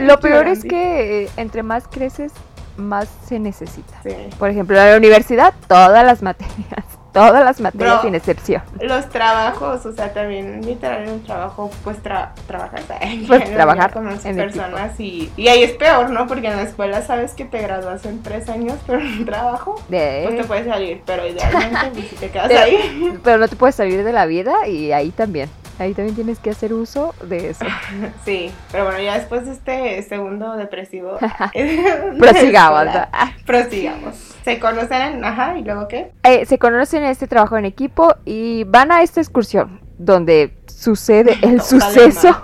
[0.00, 2.32] Lo peor es que eh, entre más creces,
[2.80, 3.94] más se necesita.
[4.38, 8.62] Por ejemplo, en la universidad, todas las materias todas las materias sin excepción.
[8.80, 12.82] Los trabajos, o sea, también literal en un trabajo, pues tra trabajas
[13.26, 16.26] pues, trabajar con otras personas y, y, ahí es peor, ¿no?
[16.26, 19.76] Porque en la escuela sabes que te gradúas en tres años, pero en un trabajo,
[19.88, 23.18] pues te puedes salir, pero idealmente pues, si te quedas ahí.
[23.22, 25.48] Pero no te puedes salir de la vida y ahí también.
[25.80, 27.64] Ahí también tienes que hacer uso de eso.
[28.24, 31.16] Sí, pero bueno, ya después de este segundo depresivo.
[32.18, 32.86] Prosigamos.
[33.46, 34.14] Prosigamos.
[34.44, 36.12] Se conocen, ajá, y luego qué?
[36.22, 41.38] Eh, se conocen en este trabajo en equipo y van a esta excursión donde sucede
[41.42, 42.42] el suceso,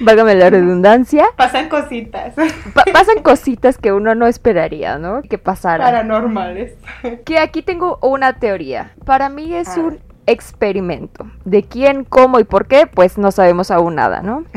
[0.00, 1.26] válgame la redundancia.
[1.36, 2.34] Pasan cositas.
[2.92, 5.22] pasan cositas que uno no esperaría, ¿no?
[5.22, 5.86] Que pasaran.
[5.86, 6.74] Paranormales.
[7.24, 8.92] Que aquí tengo una teoría.
[9.04, 9.98] Para mí es un
[10.30, 11.26] experimento.
[11.44, 12.86] ¿De quién, cómo y por qué?
[12.86, 14.44] Pues no sabemos aún nada, ¿no?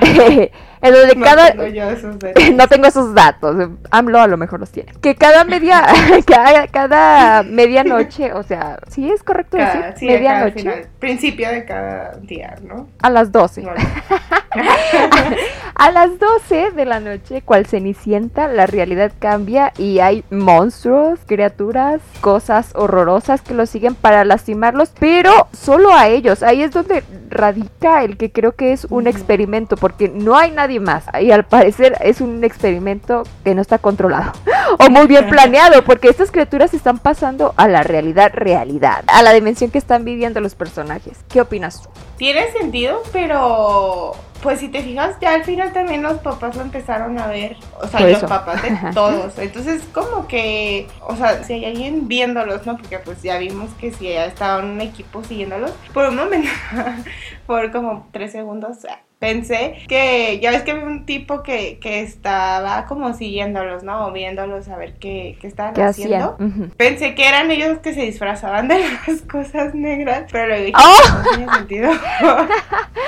[0.84, 1.52] en donde no cada...
[1.52, 2.16] Tengo yo esos
[2.54, 3.70] no tengo esos datos.
[3.90, 4.92] AMLO a lo mejor los tiene.
[5.00, 5.84] Que cada media...
[6.26, 9.94] cada, cada medianoche, o sea, ¿sí es correcto decir?
[9.96, 10.88] Sí, medianoche.
[10.98, 12.88] principio de cada día, ¿no?
[13.00, 13.64] A las 12.
[15.74, 22.00] a las 12 de la noche, cual cenicienta, la realidad cambia y hay monstruos, criaturas,
[22.20, 26.42] cosas horrorosas que los siguen para lastimarlos, pero solo a ellos.
[26.42, 30.73] Ahí es donde radica el que creo que es un experimento, porque no hay nadie
[30.80, 31.04] más.
[31.20, 34.32] Y al parecer es un experimento que no está controlado
[34.78, 39.32] o muy bien planeado, porque estas criaturas están pasando a la realidad, realidad, a la
[39.32, 41.18] dimensión que están viviendo los personajes.
[41.28, 41.88] ¿Qué opinas tú?
[42.16, 47.18] Tiene sentido, pero pues si te fijas, ya al final también los papás lo empezaron
[47.18, 49.38] a ver, o sea, los papás de todos.
[49.38, 52.76] Entonces, como que, o sea, si hay alguien viéndolos, ¿no?
[52.76, 56.50] Porque pues ya vimos que si ya estaba un equipo siguiéndolos, por un momento,
[57.46, 58.86] por como tres segundos,
[59.24, 64.08] pensé que ya ves que había un tipo que, que estaba como siguiéndolos, ¿no?
[64.08, 66.36] O viéndolos a ver qué, qué estaban haciendo.
[66.76, 71.22] Pensé que eran ellos que se disfrazaban de las cosas negras, pero luego dije, ¡Oh!
[71.22, 71.90] no tiene sentido.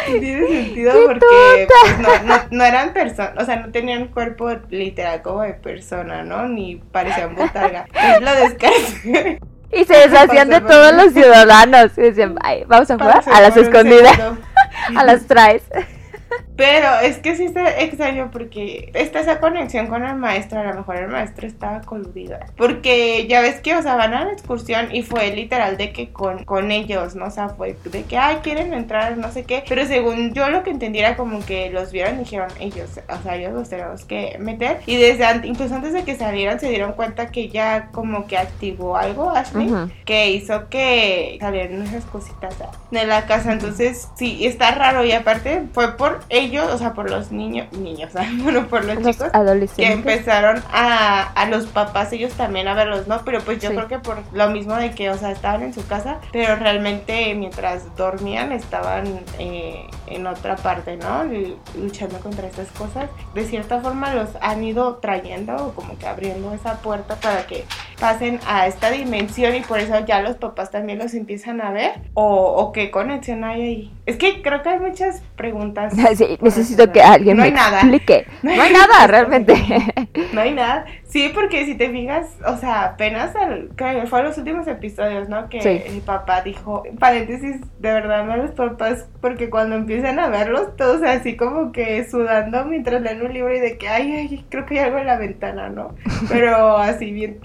[0.21, 5.21] tiene sentido porque pues, no, no, no, eran personas, o sea, no tenían cuerpo literal
[5.21, 6.49] como de persona, ¿no?
[6.49, 7.85] Ni parecían botarga.
[7.93, 9.41] Entonces lo descarté.
[9.71, 11.99] Y se deshacían de todos los ciudadanos.
[11.99, 14.19] Y decían, vamos a jugar a las escondidas.
[14.97, 15.65] a las traes.
[16.57, 20.61] Pero es que sí está extraño porque está esa conexión con el maestro.
[20.61, 22.39] A lo mejor el maestro estaba coludido.
[22.57, 26.11] Porque ya ves que, o sea, van a la excursión y fue literal de que
[26.11, 27.27] con, con ellos, ¿no?
[27.27, 29.65] O sea, fue de que, ay, quieren entrar, no sé qué.
[29.69, 33.23] Pero según yo lo que entendí era como que los vieron y dijeron ellos, o
[33.23, 34.81] sea, ellos los tenemos que meter.
[34.87, 38.97] Y desde incluso antes de que salieran se dieron cuenta que ya como que activó
[38.97, 39.71] algo, Ashley,
[40.05, 42.55] que hizo que salieran esas cositas
[42.91, 43.53] de la casa.
[43.53, 45.05] Entonces, sí, está raro.
[45.05, 49.29] Y aparte fue por ellos, o sea, por los niños, niños, bueno, por los, chicos
[49.33, 49.77] adolescentes.
[49.77, 53.23] que empezaron a, a los papás ellos también a verlos, ¿no?
[53.25, 55.87] Pero pues yo creo que por lo mismo de que, o sea, estaban en su
[55.87, 61.25] casa, pero realmente mientras dormían estaban eh, en otra parte, ¿no?
[61.79, 63.11] Luchando contra estas cosas.
[63.35, 67.65] De cierta forma los han ido trayendo, como que abriendo esa puerta para que
[68.01, 72.01] pasen a esta dimensión y por eso ya los papás también los empiezan a ver
[72.15, 73.93] o, o qué conexión hay ahí.
[74.07, 75.95] Es que creo que hay muchas preguntas.
[76.17, 78.27] Sí, necesito que alguien me explique.
[78.43, 79.55] No hay nada, realmente.
[80.33, 80.87] No hay nada.
[81.17, 85.31] Sí, porque si te fijas, o sea, apenas al, creo que fue los últimos episodios,
[85.31, 85.49] ¿no?
[85.49, 90.77] Que el papá dijo, paréntesis, de verdad, no los papás, porque cuando empiezan a verlos,
[90.77, 94.67] todos así como que sudando mientras leen un libro y de que, ay, ay, creo
[94.67, 95.95] que hay algo en la ventana, ¿no?
[96.29, 97.41] Pero así bien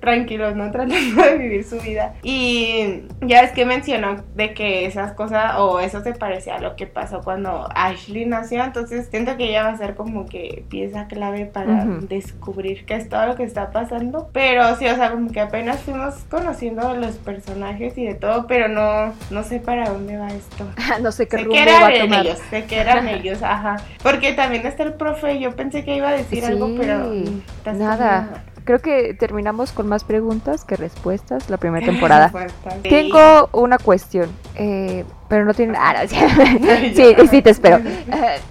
[0.00, 0.72] tranquilos, ¿no?
[0.72, 2.16] Tratando de vivir su vida.
[2.24, 6.74] Y ya es que mencionó de que esas cosas, o eso se parecía a lo
[6.74, 11.06] que pasó cuando Ashley nació, entonces siento que ella va a ser como que pieza
[11.06, 14.28] clave para descubrir qué es todo lo que está pasando.
[14.32, 18.46] Pero sí, o sea, como que apenas fuimos conociendo a los personajes y de todo,
[18.46, 20.66] pero no, no sé para dónde va esto.
[21.02, 22.26] no sé qué sé rumbo que eran va a tomar.
[22.26, 23.76] ellos, sé que eran ellos, ajá.
[24.02, 27.10] Porque también está el profe, yo pensé que iba a decir algo, pero
[27.72, 28.44] nada.
[28.64, 32.32] Creo que terminamos con más preguntas que respuestas la primera temporada.
[32.82, 35.76] Tengo una cuestión, eh, pero no tiene...
[35.78, 36.16] Ah, sí,
[37.30, 37.80] sí, te espero.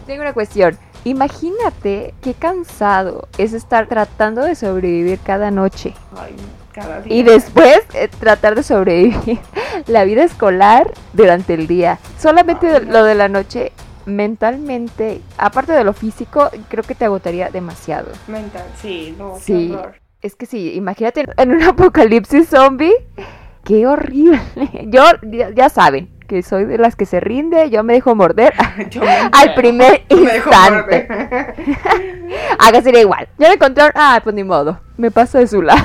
[0.05, 0.77] tengo una cuestión.
[1.05, 5.93] Imagínate qué cansado es estar tratando de sobrevivir cada noche.
[6.17, 6.35] Ay,
[6.73, 7.15] cada día.
[7.15, 9.39] Y después eh, tratar de sobrevivir
[9.87, 11.99] la vida escolar durante el día.
[12.19, 12.91] Solamente Ay, de- no.
[12.93, 13.71] lo de la noche,
[14.05, 18.07] mentalmente, aparte de lo físico, creo que te agotaría demasiado.
[18.27, 19.69] Mental, sí, no, Sí.
[19.69, 19.95] qué horror.
[20.21, 22.93] Es que sí, imagínate en un apocalipsis zombie.
[23.65, 24.39] Qué horrible.
[24.87, 28.53] Yo, ya, ya saben, que soy de las que se rinde, yo me dejo morder
[28.89, 31.07] Yo me al primer instante.
[32.57, 33.27] Haga sería igual.
[33.37, 34.79] Ya me encontraron, ah, pues ni modo.
[34.97, 35.83] Me paso de su lado.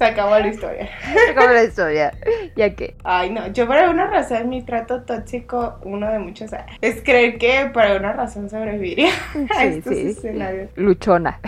[0.00, 0.88] Se acabó la historia.
[1.36, 2.14] Como la historia.
[2.56, 2.94] Ya que.
[3.04, 7.68] Ay, no, yo por alguna razón mi trato tóxico, uno de muchos, es creer que
[7.70, 9.10] por alguna razón sobreviviría
[9.54, 10.06] a Sí, estos sí.
[10.08, 10.70] escenarios.
[10.76, 11.38] Luchona.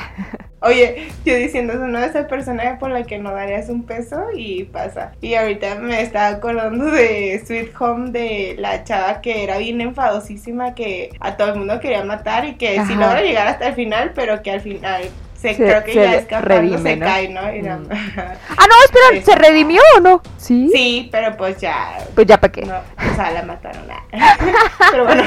[0.60, 4.26] Oye, yo diciendo, es una de esas personas por la que no darías un peso
[4.36, 5.12] y pasa.
[5.22, 10.74] Y ahorita me estaba acordando de Sweet Home, de la chava que era bien enfadosísima,
[10.74, 12.94] que a todo el mundo quería matar y que sí Ajá.
[12.96, 15.04] logra llegar hasta el final, pero que al final
[15.42, 17.06] se, Se- creo que se ya escapando redime, se ¿no?
[17.06, 17.52] cae, ¿no?
[17.52, 17.88] Y la- Mm.
[17.90, 19.22] Ah, no, espera, Sí.
[19.22, 20.22] ¿se redimió o no?
[20.38, 20.70] Sí.
[20.72, 22.62] Sí, pero pues ya, Pues ya para qué.
[22.62, 23.82] no, o sea, la mataron.
[24.90, 25.24] Pero bueno.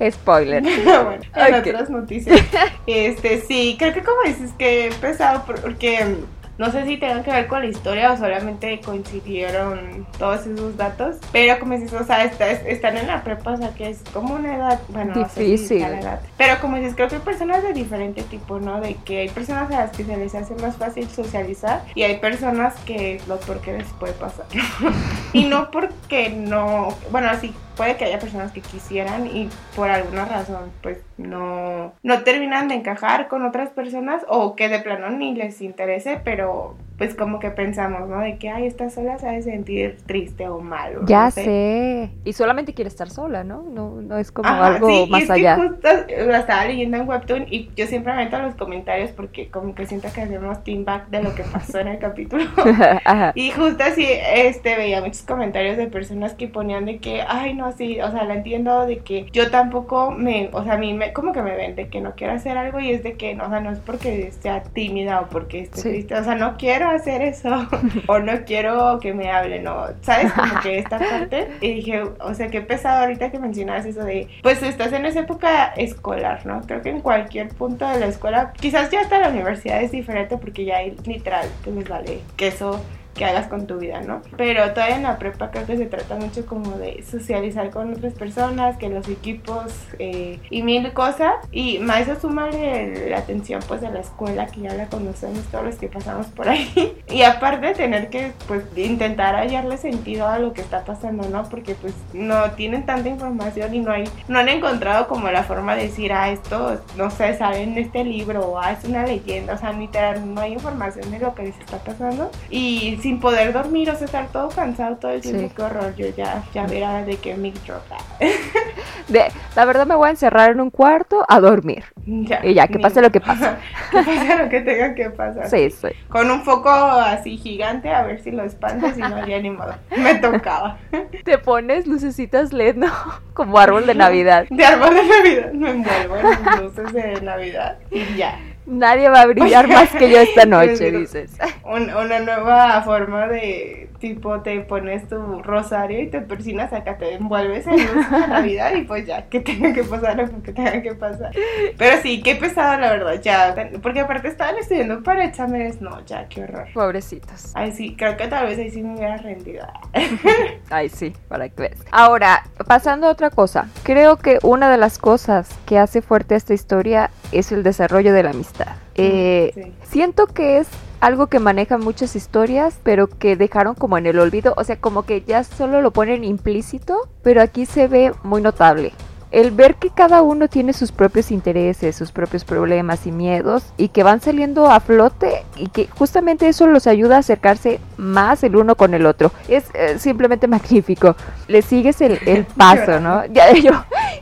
[0.10, 0.62] Spoiler.
[0.62, 1.66] bueno, en Ok.
[1.66, 2.40] otras noticias.
[2.86, 6.16] Este, sí, creo que como dices que he empezado por- porque
[6.58, 11.16] no sé si tengan que ver con la historia o solamente coincidieron todos esos datos,
[11.32, 14.34] pero como dices, o sea, está- están en la prepa, o sea, que es como
[14.34, 15.78] una edad, bueno, no sé si Difícil.
[15.78, 18.80] sea la edad, pero como dices, creo que hay personas de diferente tipo, ¿no?
[18.80, 22.16] De que hay personas a las que se les hace más fácil socializar y hay
[22.18, 24.46] personas que lo peor que les puede pasar.
[25.32, 30.26] y no porque no, bueno, sí, puede que haya personas que quisieran y por alguna
[30.26, 35.34] razón pues no, no terminan de encajar con otras personas o que de plano ni
[35.34, 38.18] les interese, pero pues como que pensamos, ¿no?
[38.20, 40.96] De que, ay, esta sola de sentir triste o mal.
[40.98, 42.10] o Ya no sé.
[42.24, 43.62] Y solamente quiere estar sola, ¿no?
[43.62, 45.56] No, no es como Ajá, algo sí, y más es allá.
[45.56, 45.88] Que justo
[46.26, 49.74] la estaba leyendo en Webtoon y yo siempre me meto a los comentarios porque como
[49.76, 52.44] que siento que hacemos team back de lo que pasó en el capítulo.
[53.04, 53.32] Ajá.
[53.36, 57.70] Y justo así, este, veía muchos comentarios de personas que ponían de que, ay, no,
[57.72, 61.12] sí, o sea, la entiendo de que yo tampoco me, o sea, a mí me,
[61.12, 63.46] como que me ven de que no quiero hacer algo y es de que, no,
[63.46, 65.88] o sea, no es porque sea tímida o porque esté Sí.
[65.90, 67.68] triste, o sea, no quiero hacer eso
[68.06, 70.32] o no quiero que me hablen, o, ¿sabes?
[70.32, 71.48] Como que esta parte.
[71.60, 75.20] Y dije, o sea, qué pesado ahorita que mencionabas eso de, pues estás en esa
[75.20, 76.60] época escolar, ¿no?
[76.62, 80.36] Creo que en cualquier punto de la escuela, quizás ya hasta la universidad es diferente
[80.36, 82.80] porque ya hay literal que les vale queso
[83.18, 84.22] que hagas con tu vida, ¿no?
[84.36, 88.14] Pero todavía en la prepa creo que se trata mucho como de socializar con otras
[88.14, 91.34] personas, que los equipos eh, y mil cosas.
[91.50, 95.64] Y más eso sumarle la atención pues de la escuela, que ya la conocemos todos
[95.64, 96.94] los que pasamos por ahí.
[97.10, 101.48] Y aparte tener que pues intentar hallarle sentido a lo que está pasando, ¿no?
[101.48, 105.74] Porque pues no tienen tanta información y no hay, no han encontrado como la forma
[105.74, 109.54] de decir, ah, esto no sé, sale en este libro o ah, es una leyenda,
[109.54, 112.30] o sea, literal, no hay información de lo que les está pasando.
[112.50, 115.52] Y sin poder dormir, o sea, estar todo cansado todo el tiempo, Sí.
[115.56, 117.80] qué horror, yo ya, ya verá de que mic drop.
[117.90, 117.96] ah.
[119.08, 121.84] De- la verdad me voy a encerrar en un cuarto a dormir.
[122.04, 123.48] Ya, Y ya, que pase lo que pase.
[123.90, 125.48] que pase lo que tenga que pasar.
[125.48, 125.88] Sí, sí.
[126.10, 129.74] Con un foco así gigante, a ver si lo espantas y no, ya ni modo.
[129.96, 130.76] Me tocaba.
[131.24, 132.88] Te pones lucecitas LED, ¿no?
[133.32, 134.44] Como árbol de Navidad.
[134.50, 138.38] De árbol de Navidad me envuelvo en luces de Navidad y ya.
[138.68, 141.32] Nadie va a brillar más que yo esta noche, dices.
[141.64, 147.14] Un- una nueva forma de tipo te pones tu rosario y te persinas acá, te
[147.14, 150.80] envuelves en luz de Navidad y pues ya, que tenga que pasar lo que tenga
[150.82, 151.32] que pasar.
[151.76, 156.28] Pero sí, qué pesado la verdad, ya, porque aparte estaban estudiando para exámenes, no, ya,
[156.28, 156.68] qué horror.
[156.72, 157.50] Pobrecitos.
[157.54, 159.66] Ay, sí, creo que tal vez ahí sí me hubiera rendido.
[160.70, 161.78] Ay, sí, para que veas.
[161.90, 163.68] Ahora, pasando a otra cosa.
[163.82, 168.22] Creo que una de las cosas que hace fuerte esta historia es el desarrollo de
[168.22, 168.57] la amistad.
[168.94, 169.72] Eh, Sí.
[169.90, 170.68] Siento que es
[171.00, 174.54] algo que manejan muchas historias, pero que dejaron como en el olvido.
[174.56, 178.92] O sea, como que ya solo lo ponen implícito, pero aquí se ve muy notable.
[179.30, 183.88] El ver que cada uno tiene sus propios intereses, sus propios problemas y miedos, y
[183.88, 188.56] que van saliendo a flote, y que justamente eso los ayuda a acercarse más el
[188.56, 189.30] uno con el otro.
[189.46, 191.14] Es eh, simplemente magnífico.
[191.46, 193.26] Le sigues el, el paso, ¿no?
[193.26, 193.72] Ya yo,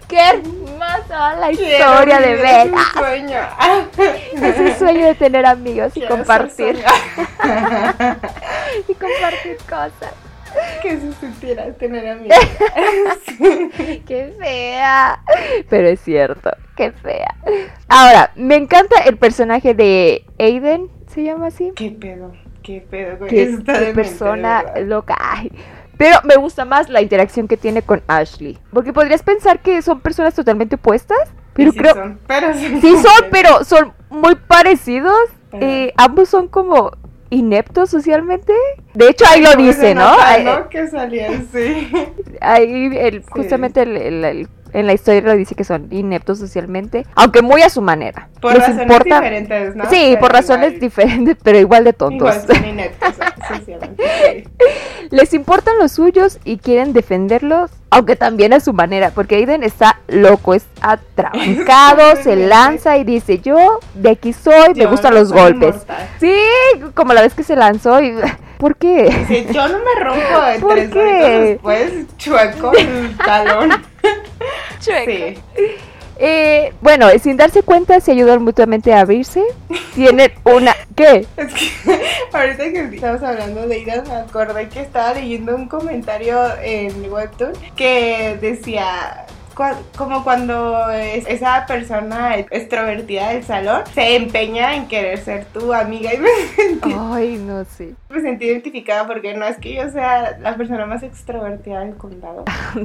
[0.08, 0.42] qué
[0.98, 2.64] hermosa la historia de Bella.
[2.64, 3.38] ese sueño.
[4.70, 6.76] Es sueño de tener amigos y Quiero compartir
[8.88, 10.12] y compartir cosas.
[10.82, 12.36] que se sintiera tener amigos.
[14.06, 15.20] Qué fea.
[15.68, 17.34] Pero es cierto, qué fea.
[17.88, 21.72] Ahora, me encanta el personaje de Aiden, ¿se llama así?
[21.76, 22.32] ¿Qué pedo?
[22.62, 23.26] ¿Qué pedo?
[23.26, 24.82] es de demente, persona verdad.
[24.86, 25.16] loca.
[25.20, 25.52] Ay,
[25.96, 28.58] Pero me gusta más la interacción que tiene con Ashley.
[28.72, 31.18] Porque podrías pensar que son personas totalmente opuestas.
[31.54, 31.94] Pero sí creo...
[31.94, 35.16] son, pero son Sí son, pero son muy parecidos.
[35.52, 36.90] Eh, ambos son como
[37.30, 38.52] ineptos socialmente.
[38.94, 40.14] De hecho, ahí lo dice, ¿no?
[40.44, 40.68] ¿no?
[40.68, 41.90] Que salía así.
[42.40, 43.28] Ahí el- Sí.
[43.30, 47.62] justamente el- el- el- en la historia lo dice que son ineptos socialmente, aunque muy
[47.62, 48.28] a su manera.
[48.40, 49.84] Por Les razones importa- diferentes, ¿no?
[49.90, 52.36] Sí, Pero por razones igual- diferentes, pero igual de tontos.
[52.44, 53.14] Igual son ineptos,
[53.48, 54.48] socialmente.
[55.10, 60.00] Les importan los suyos y quieren defenderlos, aunque también a su manera, porque Aiden está
[60.08, 65.32] loco, es atrabancado, se lanza y dice, yo de aquí soy, me gustan no los
[65.32, 65.74] golpes.
[65.74, 66.08] inmortal.
[66.20, 66.34] Sí,
[66.94, 68.14] como la vez que se lanzó y...
[68.58, 69.04] ¿Por qué?
[69.28, 71.38] Dice, yo no me rompo de ¿Por tres qué?
[71.40, 73.70] después, chueco el talón.
[74.80, 75.38] Sí.
[76.18, 79.42] Eh, bueno, sin darse cuenta se ayudan mutuamente a abrirse.
[79.94, 80.74] Tienen una...
[80.94, 81.26] ¿Qué?
[81.36, 82.00] Es que
[82.32, 87.52] ahorita que estamos hablando de Ida, me acordé que estaba leyendo un comentario en Webtoon
[87.76, 89.26] que decía.
[89.96, 96.12] Como cuando es- esa persona extrovertida del salón se empeña en querer ser tu amiga
[96.12, 97.94] y me sentí, Ay, no sé.
[98.10, 102.44] me sentí identificada porque no es que yo sea la persona más extrovertida del condado,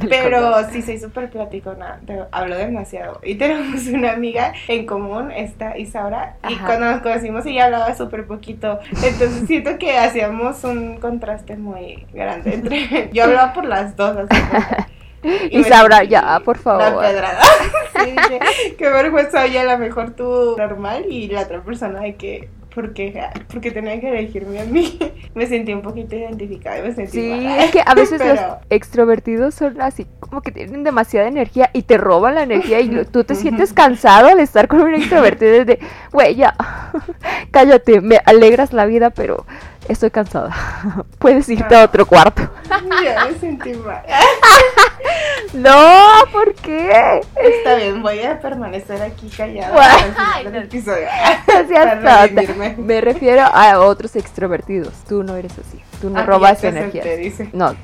[0.09, 3.19] pero sí soy súper platicona, te- hablo demasiado.
[3.23, 6.65] Y tenemos una amiga en común, esta Isaura, y Ajá.
[6.67, 8.79] cuando nos conocimos ella hablaba súper poquito.
[9.03, 13.09] Entonces siento que hacíamos un contraste muy grande entre...
[13.13, 14.85] Yo hablaba por las dos, así como-
[15.23, 17.03] y Isaura, sentí ya, por favor.
[17.03, 17.41] La pedrada.
[18.03, 22.15] Sí, dije, qué vergüenza, oye, a lo mejor tú normal y la otra persona de
[22.15, 22.49] que...
[22.73, 23.21] ¿Por qué?
[23.51, 24.97] Porque tenía que elegirme a mí.
[25.35, 29.53] Me sentí un poquito identificada y me sentí Sí, es que a veces los extrovertidos
[29.55, 33.25] son así como que tienen demasiada energía y te roban la energía y lo- tú
[33.25, 35.79] te sientes cansado al estar con un extrovertido de,
[36.13, 36.55] güey, ya,
[37.51, 39.45] cállate, me alegras la vida, pero
[39.87, 40.55] estoy cansada.
[41.19, 42.49] Puedes irte a otro cuarto.
[43.03, 44.03] Ya me sentí mal.
[45.53, 45.99] No,
[46.31, 47.19] ¿por qué?
[47.35, 49.97] Está bien, voy a permanecer aquí callada
[50.43, 50.59] del no.
[50.59, 51.07] episodio.
[52.03, 52.29] Para.
[52.77, 54.93] Me refiero a otros extrovertidos.
[55.09, 55.81] Tú no eres así.
[55.99, 57.03] Tú no Aquí robas energía.
[57.51, 57.75] No,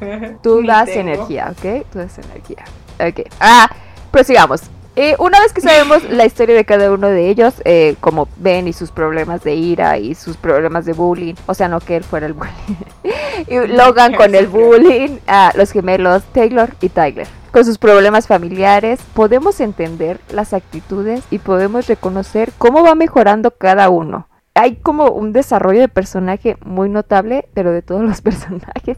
[0.42, 1.02] Tú das tengo.
[1.02, 1.86] energía, ¿ok?
[1.92, 2.64] Tú das energía.
[3.00, 3.28] Ok.
[3.42, 3.70] Ah,
[4.12, 4.62] prosigamos.
[5.00, 8.68] Eh, una vez que sabemos la historia de cada uno de ellos, eh, como Ben
[8.68, 12.04] y sus problemas de ira y sus problemas de bullying, o sea, no que él
[12.04, 12.56] fuera el bullying,
[13.48, 17.28] y Logan con el bullying, ah, los gemelos Taylor y Tyler.
[17.52, 23.90] Con sus problemas familiares, podemos entender las actitudes y podemos reconocer cómo va mejorando cada
[23.90, 24.28] uno.
[24.56, 28.98] Hay como un desarrollo de personaje muy notable, pero de todos los personajes.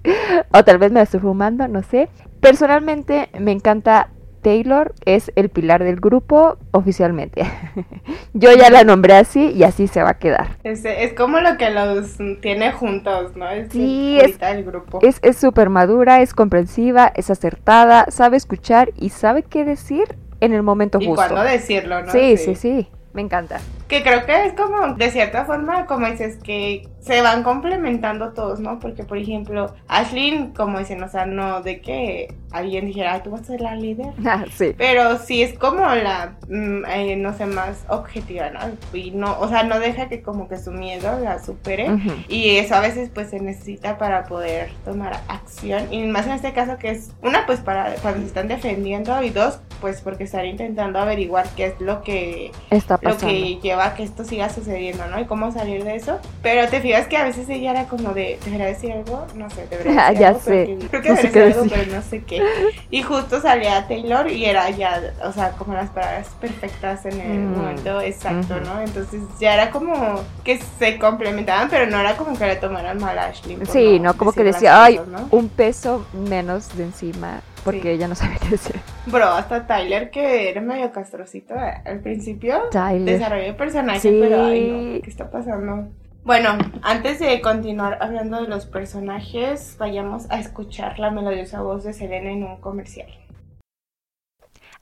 [0.54, 2.08] O tal vez me estoy fumando, no sé.
[2.40, 7.44] Personalmente me encanta Taylor, es el pilar del grupo oficialmente.
[8.34, 10.58] Yo ya la nombré así y así se va a quedar.
[10.64, 13.50] Es, es como lo que los tiene juntos, ¿no?
[13.50, 15.00] Es Sí, el es- grupo.
[15.02, 20.54] Es es súper madura, es comprensiva, es acertada, sabe escuchar y sabe qué decir en
[20.54, 21.16] el momento y justo.
[21.16, 22.12] cuándo decirlo, ¿no?
[22.12, 23.60] sí, sí, sí, me encanta.
[23.90, 28.60] Que creo que es como, de cierta forma, como dices, que se van complementando todos,
[28.60, 28.78] ¿no?
[28.80, 33.32] Porque, por ejemplo, Ashlyn, como dicen, o sea, no de que alguien dijera, ay, tú
[33.32, 34.14] vas a ser la líder.
[34.30, 34.76] Ah, sí.
[34.78, 38.60] Pero sí es como la, mm, eh, no sé, más objetiva, ¿no?
[38.94, 41.90] Y no, o sea, no deja que como que su miedo la supere.
[42.28, 45.92] Y eso a veces pues se necesita para poder tomar acción.
[45.92, 49.32] Y más en este caso que es, una pues para cuando se están defendiendo y
[49.32, 53.28] dos pues porque están intentando averiguar qué es lo que, Está lo pasando.
[53.28, 55.20] que lleva a que esto siga sucediendo, ¿no?
[55.20, 56.20] Y cómo salir de eso.
[56.42, 59.26] Pero te fijas que a veces ella era como de, ¿debería decir algo?
[59.36, 60.40] No sé, debería Ah, decir ya algo.
[60.42, 60.78] sé.
[60.90, 61.78] creo que No debería decir algo, decir.
[61.86, 62.44] pero no sé qué.
[62.92, 67.40] Y justo salía Taylor y era ya, o sea, como las palabras perfectas en el
[67.40, 67.58] Mm.
[67.58, 68.66] momento exacto, Ujú.
[68.66, 68.82] ¿no?
[68.82, 73.18] Entonces ya era como que se complementaban, pero no era como que le tomaran mal
[73.18, 73.56] a Ashley.
[73.56, 75.28] por Sí, no, como que decía, las ay, cosas, ¿no?
[75.32, 77.90] un peso menos de encima porque Sí.
[77.90, 78.76] ella no sabía qué decir.
[79.12, 82.70] Bro, hasta Tyler que era medio castrocito eh, al principio.
[82.72, 83.06] Tyler.
[83.20, 84.18] Desarrollo de personaje, Sí.
[84.22, 85.90] pero ay no, ¿qué está pasando?
[86.24, 91.94] Bueno, antes de continuar hablando de los personajes, vayamos a escuchar la melodiosa voz de
[91.94, 93.10] Selena en un comercial.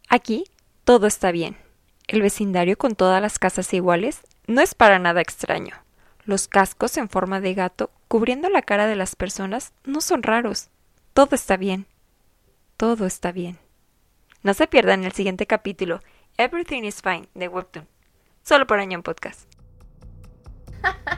[0.09, 0.45] Aquí
[0.83, 1.57] todo está bien.
[2.07, 5.75] El vecindario con todas las casas iguales no es para nada extraño.
[6.25, 10.69] Los cascos en forma de gato cubriendo la cara de las personas no son raros.
[11.13, 11.85] Todo está bien.
[12.77, 13.57] Todo está bien.
[14.43, 15.99] No se pierdan el siguiente capítulo,
[16.37, 17.87] Everything is Fine, de Webtoon.
[18.43, 19.49] Solo por Año en Podcast.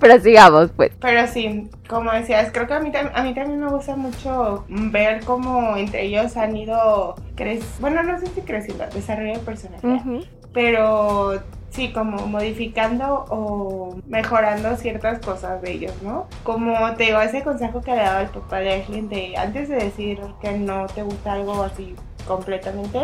[0.00, 0.92] Pero sigamos, pues.
[1.00, 4.64] Pero sí, como decías, creo que a mí, tam- a mí también me gusta mucho
[4.68, 9.86] ver cómo entre ellos han ido creciendo, bueno, no sé si creciendo, desarrollo de personaje,
[9.86, 10.24] Ujú.
[10.52, 11.42] pero
[11.76, 16.26] sí, como modificando o mejorando ciertas cosas de ellos, ¿no?
[16.42, 19.76] Como te digo, ese consejo que le daba el papá de Ashley de antes de
[19.76, 21.94] decir que no te gusta algo así
[22.26, 23.00] completamente,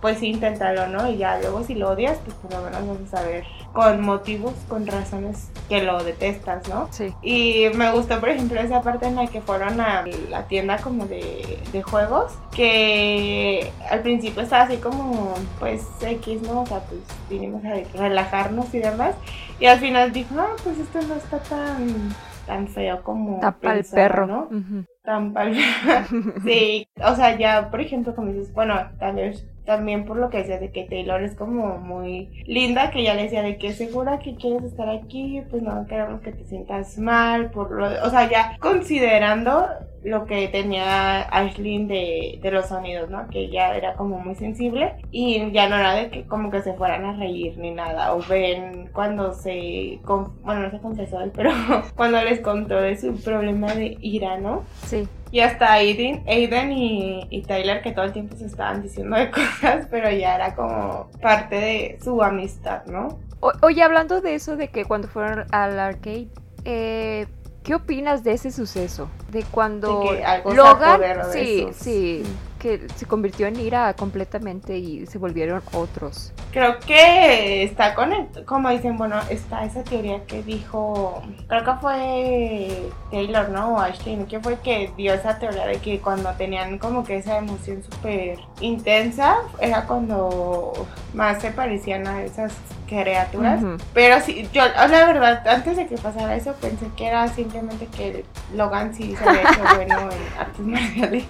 [0.00, 1.10] pues sí, inténtalo, ¿no?
[1.10, 4.54] Y ya luego si lo odias, pues por lo menos vas a saber con motivos,
[4.68, 6.88] con razones que lo detestas, ¿no?
[6.90, 7.12] Sí.
[7.22, 11.06] Y me gustó, por ejemplo, esa parte en la que fueron a la tienda como
[11.06, 16.62] de, de juegos, que al principio estaba así como, pues, X, ¿no?
[16.62, 19.14] O sea, pues vinimos a relajarnos y demás.
[19.60, 22.14] Y al final dijo, ah, pues esto no está tan
[22.46, 24.26] tan feo como Tapa el perro.
[24.26, 24.44] ¿no?
[24.44, 24.84] Ujú.
[25.02, 25.54] Tan pal-
[26.44, 30.38] sí, o sea, ya, por ejemplo, como dices, bueno, tal vez también por lo que
[30.38, 34.18] decía de que Taylor es como muy linda, que ya le decía de que segura
[34.20, 38.30] que quieres estar aquí, pues no queremos que te sientas mal, por lo, o sea,
[38.30, 39.66] ya considerando
[40.04, 43.26] lo que tenía Ashlyn de, de los sonidos, ¿no?
[43.28, 46.74] Que ya era como muy sensible y ya no era de que como que se
[46.74, 51.32] fueran a reír ni nada, o ven cuando se, con- bueno, no se confesó él,
[51.34, 51.50] pero
[51.96, 54.62] cuando les contó de su problema de ira, ¿no?
[54.84, 55.08] Sí.
[55.36, 59.30] Y hasta Aiden, Aiden y, y Tyler que todo el tiempo se estaban diciendo de
[59.60, 63.18] cosas, pero ya era como parte de su amistad, ¿no?
[63.40, 66.28] O- oye, hablando de eso, de que cuando fueron al arcade,
[66.64, 67.26] eh,
[67.64, 69.10] ¿qué opinas de ese suceso?
[69.30, 72.22] De cuando De que algo Logan, de sí, sí,
[72.58, 76.32] que se convirtió en ira completamente y se volvieron otros.
[76.52, 82.90] Creo que está conectado, como dicen, bueno, está esa teoría que dijo, creo que fue
[83.10, 83.74] Taylor, ¿no?
[83.74, 87.38] O Ashley, que fue que dio esa teoría de que cuando tenían como que esa
[87.38, 92.52] emoción súper intensa, era cuando más se parecían a esas
[92.86, 93.62] criaturas.
[93.92, 98.24] Pero sí, yo la verdad, antes de que pasara eso, pensé que era simplemente que
[98.54, 101.24] Logan sí se había hecho bueno en artes marciales.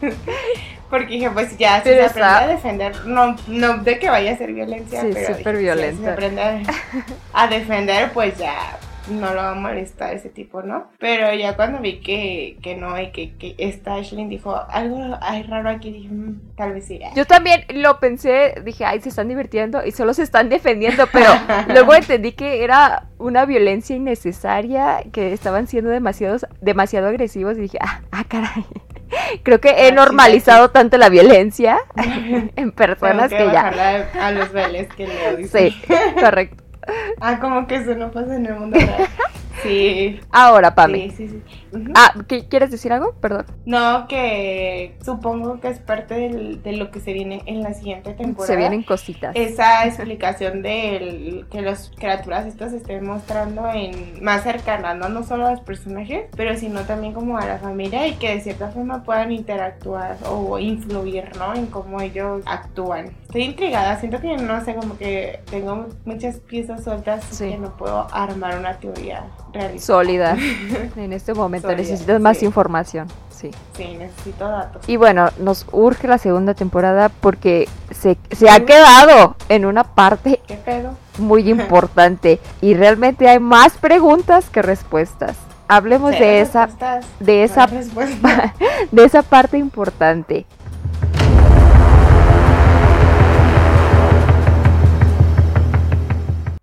[0.91, 4.33] Porque dije, pues ya, si se aprende está- a defender, no, no de que vaya
[4.33, 6.03] a ser violencia, Sí, pero súper dije, si violenta.
[6.05, 6.61] se aprende a,
[7.33, 8.55] a defender, pues ya
[9.09, 10.89] no lo va a molestar ese tipo, ¿no?
[10.99, 15.17] Pero ya cuando vi que, que no, y que, que esta Ashlyn dijo algo
[15.49, 16.99] raro aquí, dije, "Mm, tal vez sí.
[17.15, 21.31] Yo también lo pensé, dije, ay, se están divirtiendo y solo se están defendiendo, pero
[21.69, 27.79] luego entendí que era una violencia innecesaria, que estaban siendo demasiados, demasiado agresivos y dije,
[27.81, 28.65] ah, ah, caray.
[29.43, 34.09] Creo que he normalizado tanto la violencia en Tengo personas que que ya.
[34.21, 35.71] a los veles que le dicen.
[35.71, 35.83] Sí,
[36.21, 36.63] correcto.
[37.21, 39.09] Ah, como que eso no pasa en el mundo real.
[39.61, 40.21] Sí.
[40.31, 41.11] Ahora, Pame.
[41.11, 41.66] Sí, sí, sí.
[41.95, 43.15] Ah, ¿qué- ¿quieres decir algo?
[43.21, 43.47] Perdón.
[43.65, 48.13] No, que supongo que es parte del- de lo que se viene en la siguiente
[48.15, 48.47] temporada.
[48.47, 49.35] Se vienen cositas.
[49.37, 55.09] Esa explicación de que las criaturas estas se estén mostrando en más cercanas, ¿no?
[55.09, 58.41] No solo a los personajes, pero sino también como a la familia y que de
[58.41, 61.55] cierta forma puedan interactuar o influir, ¿no?
[61.55, 63.07] En cómo ellos actúan.
[63.23, 67.51] Estoy intrigada, siento que no sé, como que tengo muchas piezas sueltas Sí.
[67.51, 69.87] que no puedo armar una teoría realista.
[69.87, 70.37] Sólida.
[70.97, 72.47] En este momento Necesitas más sí.
[72.47, 73.09] información.
[73.31, 73.51] Sí.
[73.77, 74.89] Sí, necesito datos.
[74.89, 80.41] Y bueno, nos urge la segunda temporada porque se, se ha quedado en una parte
[81.19, 85.37] muy importante y realmente hay más preguntas que respuestas.
[85.69, 86.69] Hablemos de esa,
[87.19, 87.67] de esa,
[88.93, 90.47] de esa parte importante.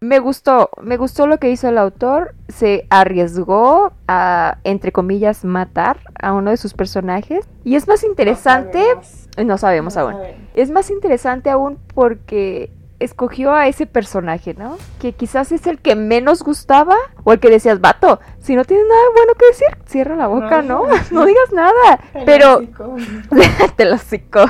[0.04, 2.36] Me gustó, me gustó lo que hizo el autor.
[2.50, 7.48] Se arriesgó a, entre comillas, matar a uno de sus personajes.
[7.64, 10.16] Y es más interesante, No sabemos, no sabemos no aún.
[10.56, 14.78] Es más interesante aún porque escogió a ese personaje, ¿no?
[15.00, 18.86] Que quizás es el que menos gustaba o el que decías, vato, si no tienes
[18.86, 20.86] nada bueno que decir, cierra la boca, ¿no?
[20.86, 20.94] No.
[21.12, 22.02] No digas nada.
[22.14, 22.62] El Pero
[23.78, 24.42] te lo cico.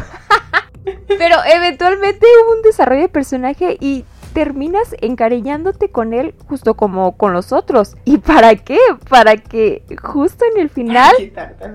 [1.07, 4.03] Pero eventualmente hubo un desarrollo de personaje y
[4.33, 7.95] terminas encariñándote con él justo como con los otros.
[8.05, 8.79] ¿Y para qué?
[9.09, 11.13] Para que justo en el final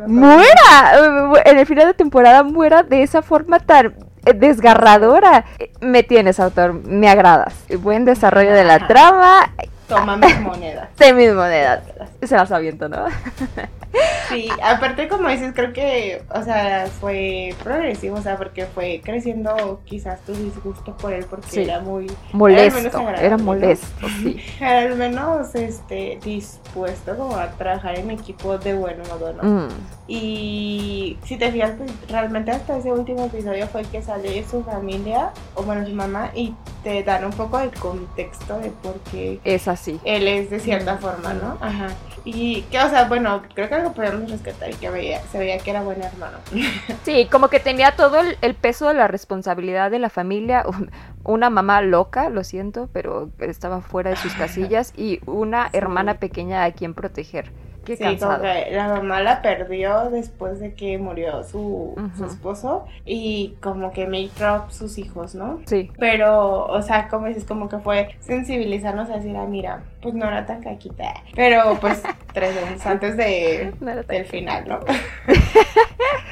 [0.07, 3.95] muera, en el final de temporada muera de esa forma tan
[4.35, 5.47] desgarradora.
[5.81, 7.55] Me tienes, autor, me agradas.
[7.81, 9.53] Buen desarrollo de la trama,
[9.89, 10.89] Toma mis monedas.
[10.99, 11.81] de mis monedas.
[12.23, 13.07] Se las aviento, ¿no?
[14.28, 19.80] Sí, aparte como dices, creo que, o sea, fue progresivo, o sea, porque fue creciendo
[19.86, 21.61] quizás tu disgusto por él porque Sí.
[21.62, 24.39] era muy, Molesto, era molesto, sí.
[24.62, 29.43] al menos, este, dispuesto como a trabajar en equipo de buen modo, ¿no?
[29.43, 29.68] Mm,
[30.09, 34.62] Y si te fijas, pues realmente hasta ese último episodio fue el que sale su
[34.62, 39.41] familia, o bueno, su mamá, y te dan un poco de contexto de por qué
[39.45, 39.99] es así.
[40.05, 40.99] él es de cierta Mm.
[40.99, 41.57] forma, ¿no?
[41.61, 41.89] Ajá.
[42.24, 43.95] Y que, o sea, bueno, creo que algo
[44.26, 46.39] rescatar y que veía, se veía que era buen hermano.
[47.05, 50.64] Sí, como que tenía todo el, el peso de la responsabilidad de la familia.
[50.66, 50.91] un-
[51.24, 54.93] Una mamá loca, lo siento, pero estaba fuera de sus casillas.
[54.97, 57.51] Y una hermana pequeña a quien proteger.
[57.97, 63.57] Sí, como que la mamá la perdió después de que murió su, su esposo y
[63.61, 65.61] como que make up sus hijos, ¿no?
[65.66, 65.91] Sí.
[65.99, 70.26] Pero, o sea, como dices, como que fue sensibilizarnos a decir, ah, mira, pues no
[70.26, 71.14] era tan caquita.
[71.34, 74.80] Pero pues tres segundos antes de, No del final, ¿no?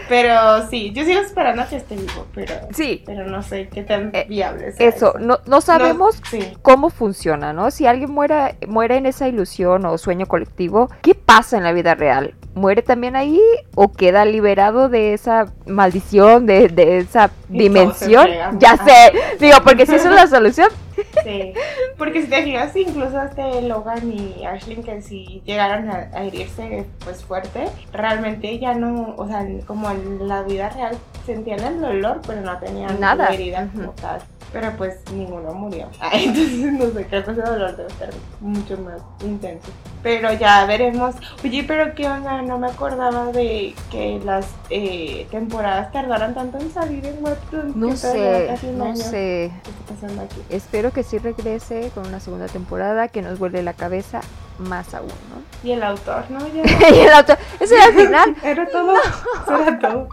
[0.09, 3.82] Pero sí, yo sigo esperando a que esté vivo, pero, Sí, pero no sé qué
[3.82, 6.57] tan Eh, viable sea eso, no, no sabemos No, sí.
[6.62, 7.70] cómo funciona, ¿no?
[7.70, 11.94] Si alguien muere, muere en esa ilusión o sueño colectivo, ¿qué pasa en la vida
[11.94, 12.34] real?
[12.54, 13.40] ¿Muere también ahí
[13.74, 18.28] o queda liberado de esa maldición, de, de esa Y dimensión?
[18.59, 20.68] Ya sé, digo, porque si esa es la solución,
[21.24, 21.53] Sí,
[21.99, 26.86] porque si te fijas, incluso este Logan y Ashley que si llegaron a, a herirse
[27.05, 32.20] pues fuerte, realmente ya no, o sea, como en la vida real sentían el dolor,
[32.26, 33.28] pero no tenían Nada.
[33.28, 34.20] la herida como tal.
[34.53, 35.88] Pero pues ninguno murió.
[36.01, 39.68] Ay, entonces no sé, creo que ese dolor debe estar mucho más intenso.
[40.05, 41.16] Pero ya veremos.
[41.42, 46.70] Oye, pero qué onda, no me acordaba de que las eh, temporadas tardaran tanto en
[46.72, 47.72] salir en Webtoon.
[47.74, 48.97] no sé, no año.
[48.97, 49.51] sé.
[49.64, 50.40] ¿Qué está pasando aquí?
[50.49, 54.20] Espero que sí regrese con una segunda temporada que nos vuelve la cabeza
[54.59, 55.43] más aún, ¿no?
[55.68, 56.39] Y el autor, ¿no?
[56.49, 56.62] Ya.
[56.91, 58.37] y el otro, ese era el final.
[58.43, 58.95] Era todo.
[58.97, 60.09] Eso era todo.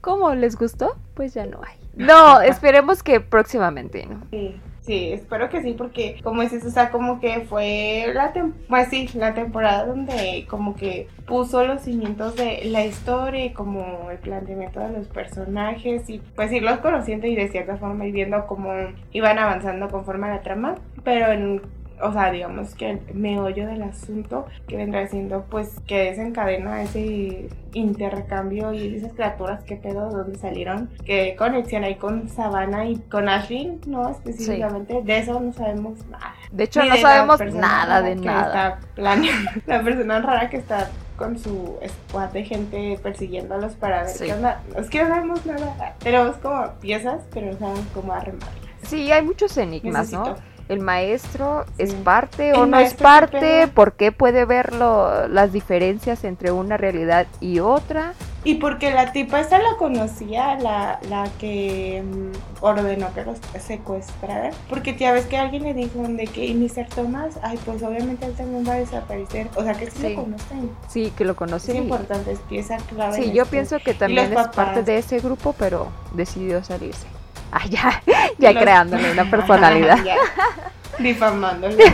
[0.00, 0.96] ¿Cómo les gustó?
[1.14, 1.76] Pues ya no hay.
[1.94, 4.22] No, esperemos que próximamente, ¿no?
[4.30, 8.52] Sí, sí, espero que sí, porque como dices, o sea, como que fue la tem
[8.68, 14.10] pues sí, la temporada donde como que puso los cimientos de la historia y como
[14.10, 18.46] el planteamiento de los personajes y pues irlos conociendo y de cierta forma ir viendo
[18.46, 18.72] cómo
[19.12, 20.74] iban avanzando conforme a la trama,
[21.04, 21.62] pero en
[22.02, 27.48] o sea, digamos que el meollo del asunto que vendrá siendo pues que desencadena ese
[27.72, 32.96] intercambio y esas criaturas que pedo de dónde salieron, qué conexión hay con Savannah y
[32.96, 34.08] con Ashley, ¿no?
[34.10, 36.34] Específicamente, de eso no sabemos nada.
[36.50, 38.80] De hecho, Ni no de sabemos nada de nada.
[39.66, 41.78] La persona rara que está con su
[42.08, 44.24] squad de gente persiguiéndolos para ver Sí.
[44.26, 44.60] qué onda.
[44.76, 45.94] Es que no sabemos nada.
[46.00, 48.50] Tenemos como piezas, pero no sabemos cómo arremarlas.
[48.82, 50.34] Sí, hay muchos enigmas, ¿no?
[50.68, 53.68] El maestro es parte El o no es maestro, ¿qué parte, pedo?
[53.74, 58.14] por qué puede ver lo- las diferencias entre una realidad y otra.
[58.44, 64.50] Y porque la tipa esa la conocía, la, la que mm, ordenó que los secuestraran.
[64.68, 66.86] Porque ya ves que alguien le dijo de que, ¿y Mr.
[66.92, 67.38] Thomas?
[67.42, 69.48] Ay, pues obviamente él también va a desaparecer.
[69.54, 70.08] O sea que sí, Sí.
[70.16, 70.70] lo conocen.
[70.88, 71.76] Sí, que lo Es conocen.
[71.76, 73.14] y- importante, es pieza clave.
[73.16, 77.06] Sí, yo pienso que también es parte de ese grupo, pero decidió salirse.
[77.54, 78.02] Ah, ya,
[78.38, 80.02] ya Los- creándole una personalidad.
[80.04, 80.16] Ya,
[80.98, 81.76] Difamándolo.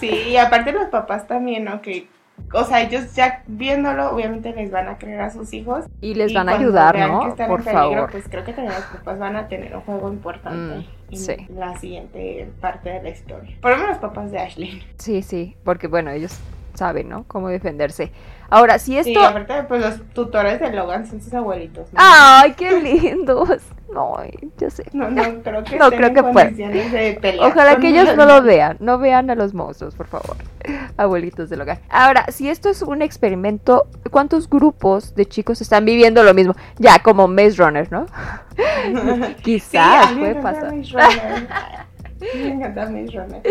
[0.00, 1.82] Sí, y aparte los papás también, ¿no?
[1.82, 2.06] Que,
[2.52, 5.86] o sea, ellos ya viéndolo, obviamente les van a creer a sus hijos.
[6.00, 7.24] Y les y van a ayudar, que ¿no?
[7.26, 8.10] en Por peligro, favor.
[8.12, 11.34] Pues creo que también los papás van a tener un juego importante Mm, sí.
[11.48, 13.56] la siguiente parte de la historia.
[13.60, 14.86] Por lo menos los papás de Ashley.
[14.98, 16.38] Sí, sí, porque bueno, ellos
[16.78, 17.24] saben, ¿no?
[17.24, 18.12] Cómo defenderse.
[18.50, 19.22] Ahora, si Sí, esto...
[19.22, 21.92] aparte, pues los tutores de Logan son sus abuelitos.
[21.92, 21.98] ¿no?
[22.00, 23.48] ¡Ay, qué lindos!
[23.90, 24.18] No,
[24.58, 24.84] ya sé.
[24.92, 28.76] No, no, creo que No, creo que de pelear Ojalá que ellos no lo vean,
[28.80, 30.36] no vean a los monstruos, por favor.
[30.98, 31.80] Abuelitos del hogar.
[31.88, 36.54] Ahora, si esto es un experimento, ¿cuántos grupos de chicos están viviendo lo mismo?
[36.76, 38.04] Ya, como Maze Runner, ¿no?
[38.58, 40.74] Sí, Quizás puede pasar.
[42.34, 43.42] Me encanta Maze Runner.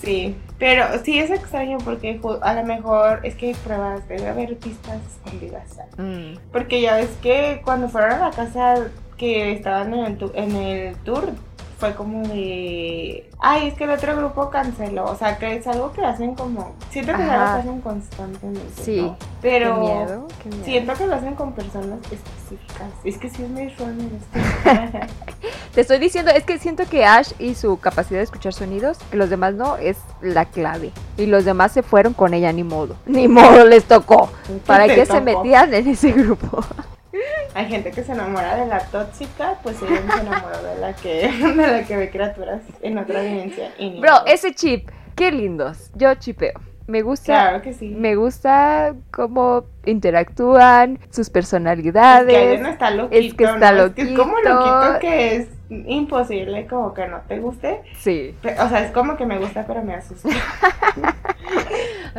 [0.00, 4.56] Sí, pero sí es extraño porque a lo mejor es que hay pruebas, debe haber
[4.58, 5.78] pistas escondidas.
[5.96, 10.32] Mm, Porque ya ves que cuando fueron a la casa que estaban en el, tu-
[10.34, 11.30] en el tour,
[11.78, 13.28] fue como de.
[13.40, 15.04] Ay, es que el otro grupo canceló.
[15.04, 16.74] O sea, que es algo que hacen como.
[16.90, 18.82] Siento que ya lo hacen constantemente.
[18.82, 19.16] Sí, ¿no?
[19.42, 19.74] Pero.
[19.74, 20.64] Qué miedo, qué miedo.
[20.64, 22.90] Siento que lo hacen con personas específicas.
[23.04, 25.06] Es que sí es Maze Runner.
[25.74, 29.18] Te estoy diciendo, es que siento que Ash y su capacidad de escuchar sonidos, que
[29.18, 30.92] los demás no, es la clave.
[31.18, 32.96] Y los demás se fueron con ella, ni modo.
[33.04, 34.30] Ni modo les tocó.
[34.64, 36.64] ¿Para qué se metían en ese grupo?
[37.54, 41.28] Hay gente que se enamora de la tóxica, pues ella se enamoró de la que,
[41.56, 43.68] de la que ve criaturas en otra dimensión.
[43.78, 45.90] y Bro, ese chip, qué lindos.
[45.94, 46.52] Yo chipeo.
[46.86, 47.24] Me gusta.
[47.24, 47.88] Claro que sí.
[47.88, 52.36] Me gusta cómo interactúan, sus Es que personalidades.
[52.36, 53.84] Aiden está loquito, es que está ¿no?
[53.86, 54.54] Es que es como loquito.
[54.54, 57.82] loquito que es imposible como que no te guste.
[57.98, 60.28] Sí, O sea, es como que me gusta, pero me asusta.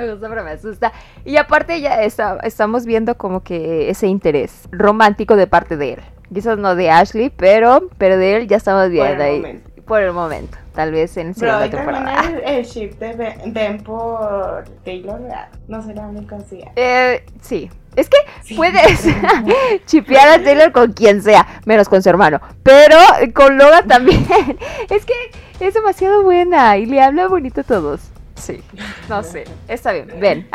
[0.07, 0.91] me gusta, pero me asusta.
[1.25, 6.01] Y aparte ya está- estamos viendo como que ese interés romántico de parte de él.
[6.33, 9.37] Quizás no de Ashley, pero, pero de él ya estamos viendo ahí.
[9.37, 9.69] momento.
[9.85, 10.57] Por el momento.
[10.75, 12.29] Tal vez en Bro, segunda también temporada.
[12.45, 15.19] el, el ship de Ben, Ben por Taylor,
[15.69, 16.71] no será muy conocida.
[16.75, 17.69] Eh, sí.
[17.95, 18.53] Es que Sí.
[18.55, 19.05] puedes
[19.85, 22.39] chipear a Taylor con quien sea, menos con su hermano.
[22.63, 22.97] Pero
[23.33, 24.25] con Logan también.
[24.89, 25.13] Es que
[25.59, 28.01] es demasiado buena y le habla bonito a todos.
[28.37, 28.61] Sí,
[29.09, 29.45] no sé.
[29.67, 30.47] Está bien, ven.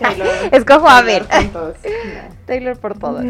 [0.00, 1.76] Taylor, Escojo a Taylor todos.
[2.46, 3.24] Taylor por todas.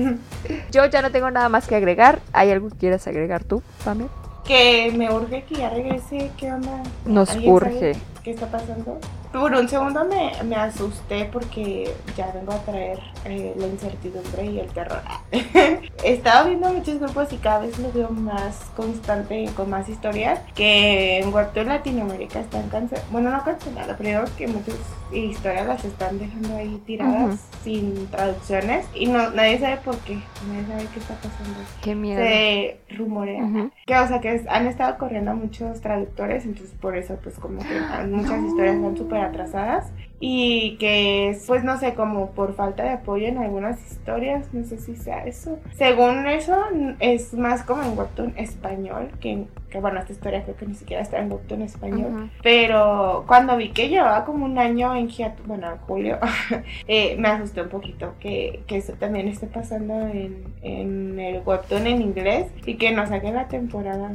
[0.70, 2.20] Yo ya no tengo nada más que agregar.
[2.32, 4.08] ¿Hay algo que quieras agregar tú, Pamela?
[4.44, 6.30] Que me urge que ya regrese.
[6.36, 6.82] ¿Qué onda?
[7.04, 7.96] Nos ¿Alguien sabe urge.
[8.24, 8.98] ¿Qué está pasando?
[9.32, 14.58] Por un segundo me, me asusté porque ya vengo a traer eh, la incertidumbre y
[14.58, 15.00] el terror.
[15.30, 20.40] He estado viendo muchos grupos y cada vez lo veo más constante con más historias
[20.54, 23.08] que en Webtoon Latinoamérica están canceladas.
[23.12, 24.74] Bueno, no canceladas, pero que muchas
[25.12, 27.38] historias las están dejando ahí tiradas Ujú.
[27.62, 30.18] sin traducciones y no nadie sabe por qué.
[30.48, 31.58] Nadie sabe qué está pasando.
[31.82, 32.20] Qué miedo.
[32.20, 33.70] Se rumorea Ujú.
[33.86, 37.80] que, o sea, que han estado corriendo muchos traductores, entonces por eso, pues, como que
[38.08, 39.92] muchas historias están súper atrasadas.
[40.22, 44.64] Y que, es, pues, no sé, como por falta de apoyo en algunas historias, no
[44.64, 45.58] sé si sea eso.
[45.74, 46.56] Según eso,
[46.98, 51.02] es más como en Webtoon español, que, que bueno, esta historia creo que ni siquiera
[51.02, 52.30] está en Webtoon español.
[52.42, 56.18] Pero cuando vi que llevaba como un año en hiato, bueno, en julio,
[56.86, 61.86] eh, me asusté un poquito que, que eso también esté pasando en, en el webtoon
[61.86, 64.10] en inglés y que no saquen la temporada.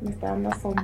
[0.00, 0.82] Me está dando fomo.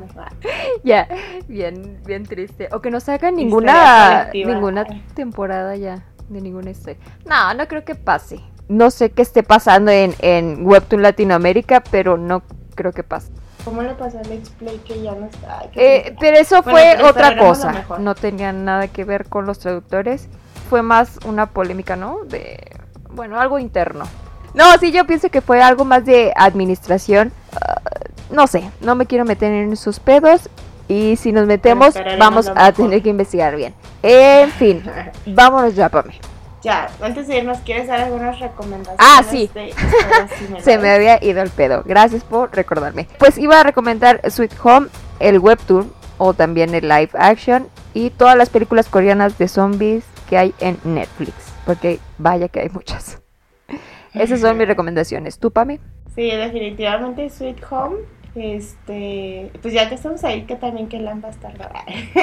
[0.84, 1.08] Ya,
[1.48, 2.68] bien, bien triste.
[2.72, 4.30] O que no sacan ninguna.
[4.54, 4.84] Ninguna
[5.14, 6.98] temporada ya de ninguna historia.
[7.26, 8.40] No, no creo que pase.
[8.68, 12.42] No sé qué esté pasando en, en Webtoon Latinoamérica, pero no
[12.74, 13.30] creo que pase.
[13.64, 15.60] ¿Cómo le pasó al Let's Play que ya no está?
[15.60, 17.84] Ay, Eh, pero eso Bueno, fue pero otra cosa.
[17.98, 20.28] No tenía nada que ver con los traductores.
[20.68, 22.24] Fue más una polémica, ¿no?
[22.24, 22.58] De,
[23.10, 24.04] bueno, algo interno.
[24.54, 27.32] No, sí, yo pienso que fue algo más de administración.
[27.54, 27.80] Ah,
[28.30, 30.48] no sé, no me quiero meter en sus pedos.
[30.88, 33.74] Y si nos metemos, vamos a tener que investigar bien.
[34.02, 34.82] En fin,
[35.26, 36.18] vámonos ya, Pame.
[36.62, 38.98] Ya, antes de irnos, ¿quieres dar algunas recomendaciones?
[39.00, 39.50] Ah, sí.
[39.52, 39.74] de?
[40.60, 41.82] Se me había ido el pedo.
[41.84, 43.08] Gracias por recordarme.
[43.18, 44.86] Pues iba a recomendar Sweet Home,
[45.18, 50.38] el webtoon o también el live action y todas las películas coreanas de zombies que
[50.38, 51.34] hay en Netflix.
[51.66, 53.20] Porque vaya que hay muchas.
[54.14, 55.38] Esas son mis recomendaciones.
[55.40, 55.80] ¿Tú, Pame?
[56.14, 57.96] Sí, definitivamente Sweet Home.
[58.34, 61.64] Este, pues ya que estamos ahí, que también que la bastardo.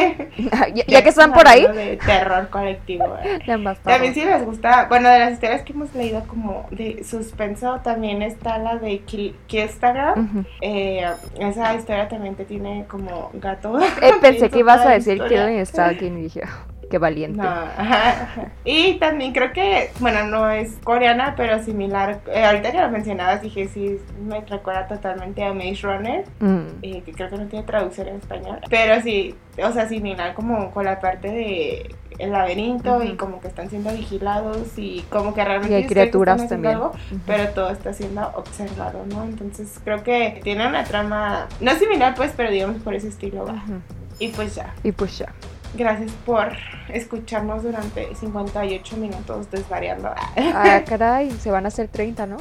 [0.74, 1.68] ya, ya que están por ahí.
[1.68, 3.05] De terror colectivo.
[3.84, 8.22] También si les gusta, bueno, de las historias que hemos leído como de suspenso, también
[8.22, 10.26] está la de Kill, Killstagram.
[10.26, 10.45] Ujú.
[10.62, 11.05] Eh,
[11.39, 13.80] esa historia también te tiene como gato.
[13.80, 15.45] Eh, pensé que ibas a decir historia.
[15.45, 17.38] Killing Stalking y dije, "Ah, qué valiente.
[17.42, 18.46] No, ajá, ajá.
[18.66, 22.20] Y también creo que, bueno, no es coreana, pero similar.
[22.28, 26.60] Eh, ahorita que lo mencionabas, dije, sí, me recuerda totalmente a Maze Runner, Mm.
[26.82, 28.60] eh, que creo que no tiene traducción en español.
[28.70, 33.18] Pero sí, o sea, similar como con la parte de el laberinto y Ujú.
[33.18, 36.74] como que están siendo vigilados y como que realmente Y hay criaturas también.
[36.74, 37.20] algo, Ujú.
[37.26, 39.24] pero todo está siendo observado, ¿no?
[39.24, 43.54] Entonces creo que tiene una trama, no similar pues, pero digamos por ese estilo va.
[43.54, 43.80] Ujú.
[44.20, 44.74] Y pues ya.
[44.84, 45.28] Y pues ya.
[45.76, 46.49] Gracias por
[46.89, 50.09] escucharnos durante 58 minutos desvariando.
[50.09, 52.38] Ah, caray, se van a hacer 30, ¿no?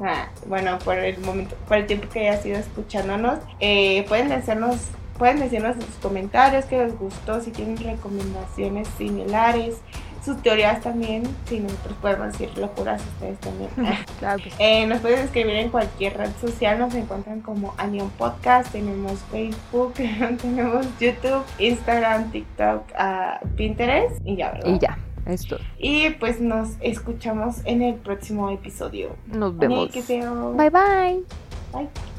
[0.00, 4.76] Ah, bueno, por el momento, por el tiempo que hayas ido escuchándonos, eh, pueden decirnos,
[5.18, 9.76] pueden decirnos en sus comentarios qué les gustó, si tienen recomendaciones similares,
[10.24, 13.70] sus teorías también, si nosotros podemos decir locuras ustedes también.
[14.18, 14.56] claro que sí.
[14.58, 19.94] Eh, nos pueden escribir en cualquier red social, nos encuentran como Anion Podcast, tenemos Facebook,
[20.40, 24.74] tenemos YouTube, Instagram, TikTok, ah, Pinterest y ya, ¿verdad?
[24.74, 24.98] Y ya.
[25.26, 25.56] Esto.
[25.78, 29.16] Y pues nos escuchamos en el próximo episodio.
[29.26, 29.90] Nos vemos.
[29.90, 31.24] Bye bye.
[31.72, 32.13] Bye.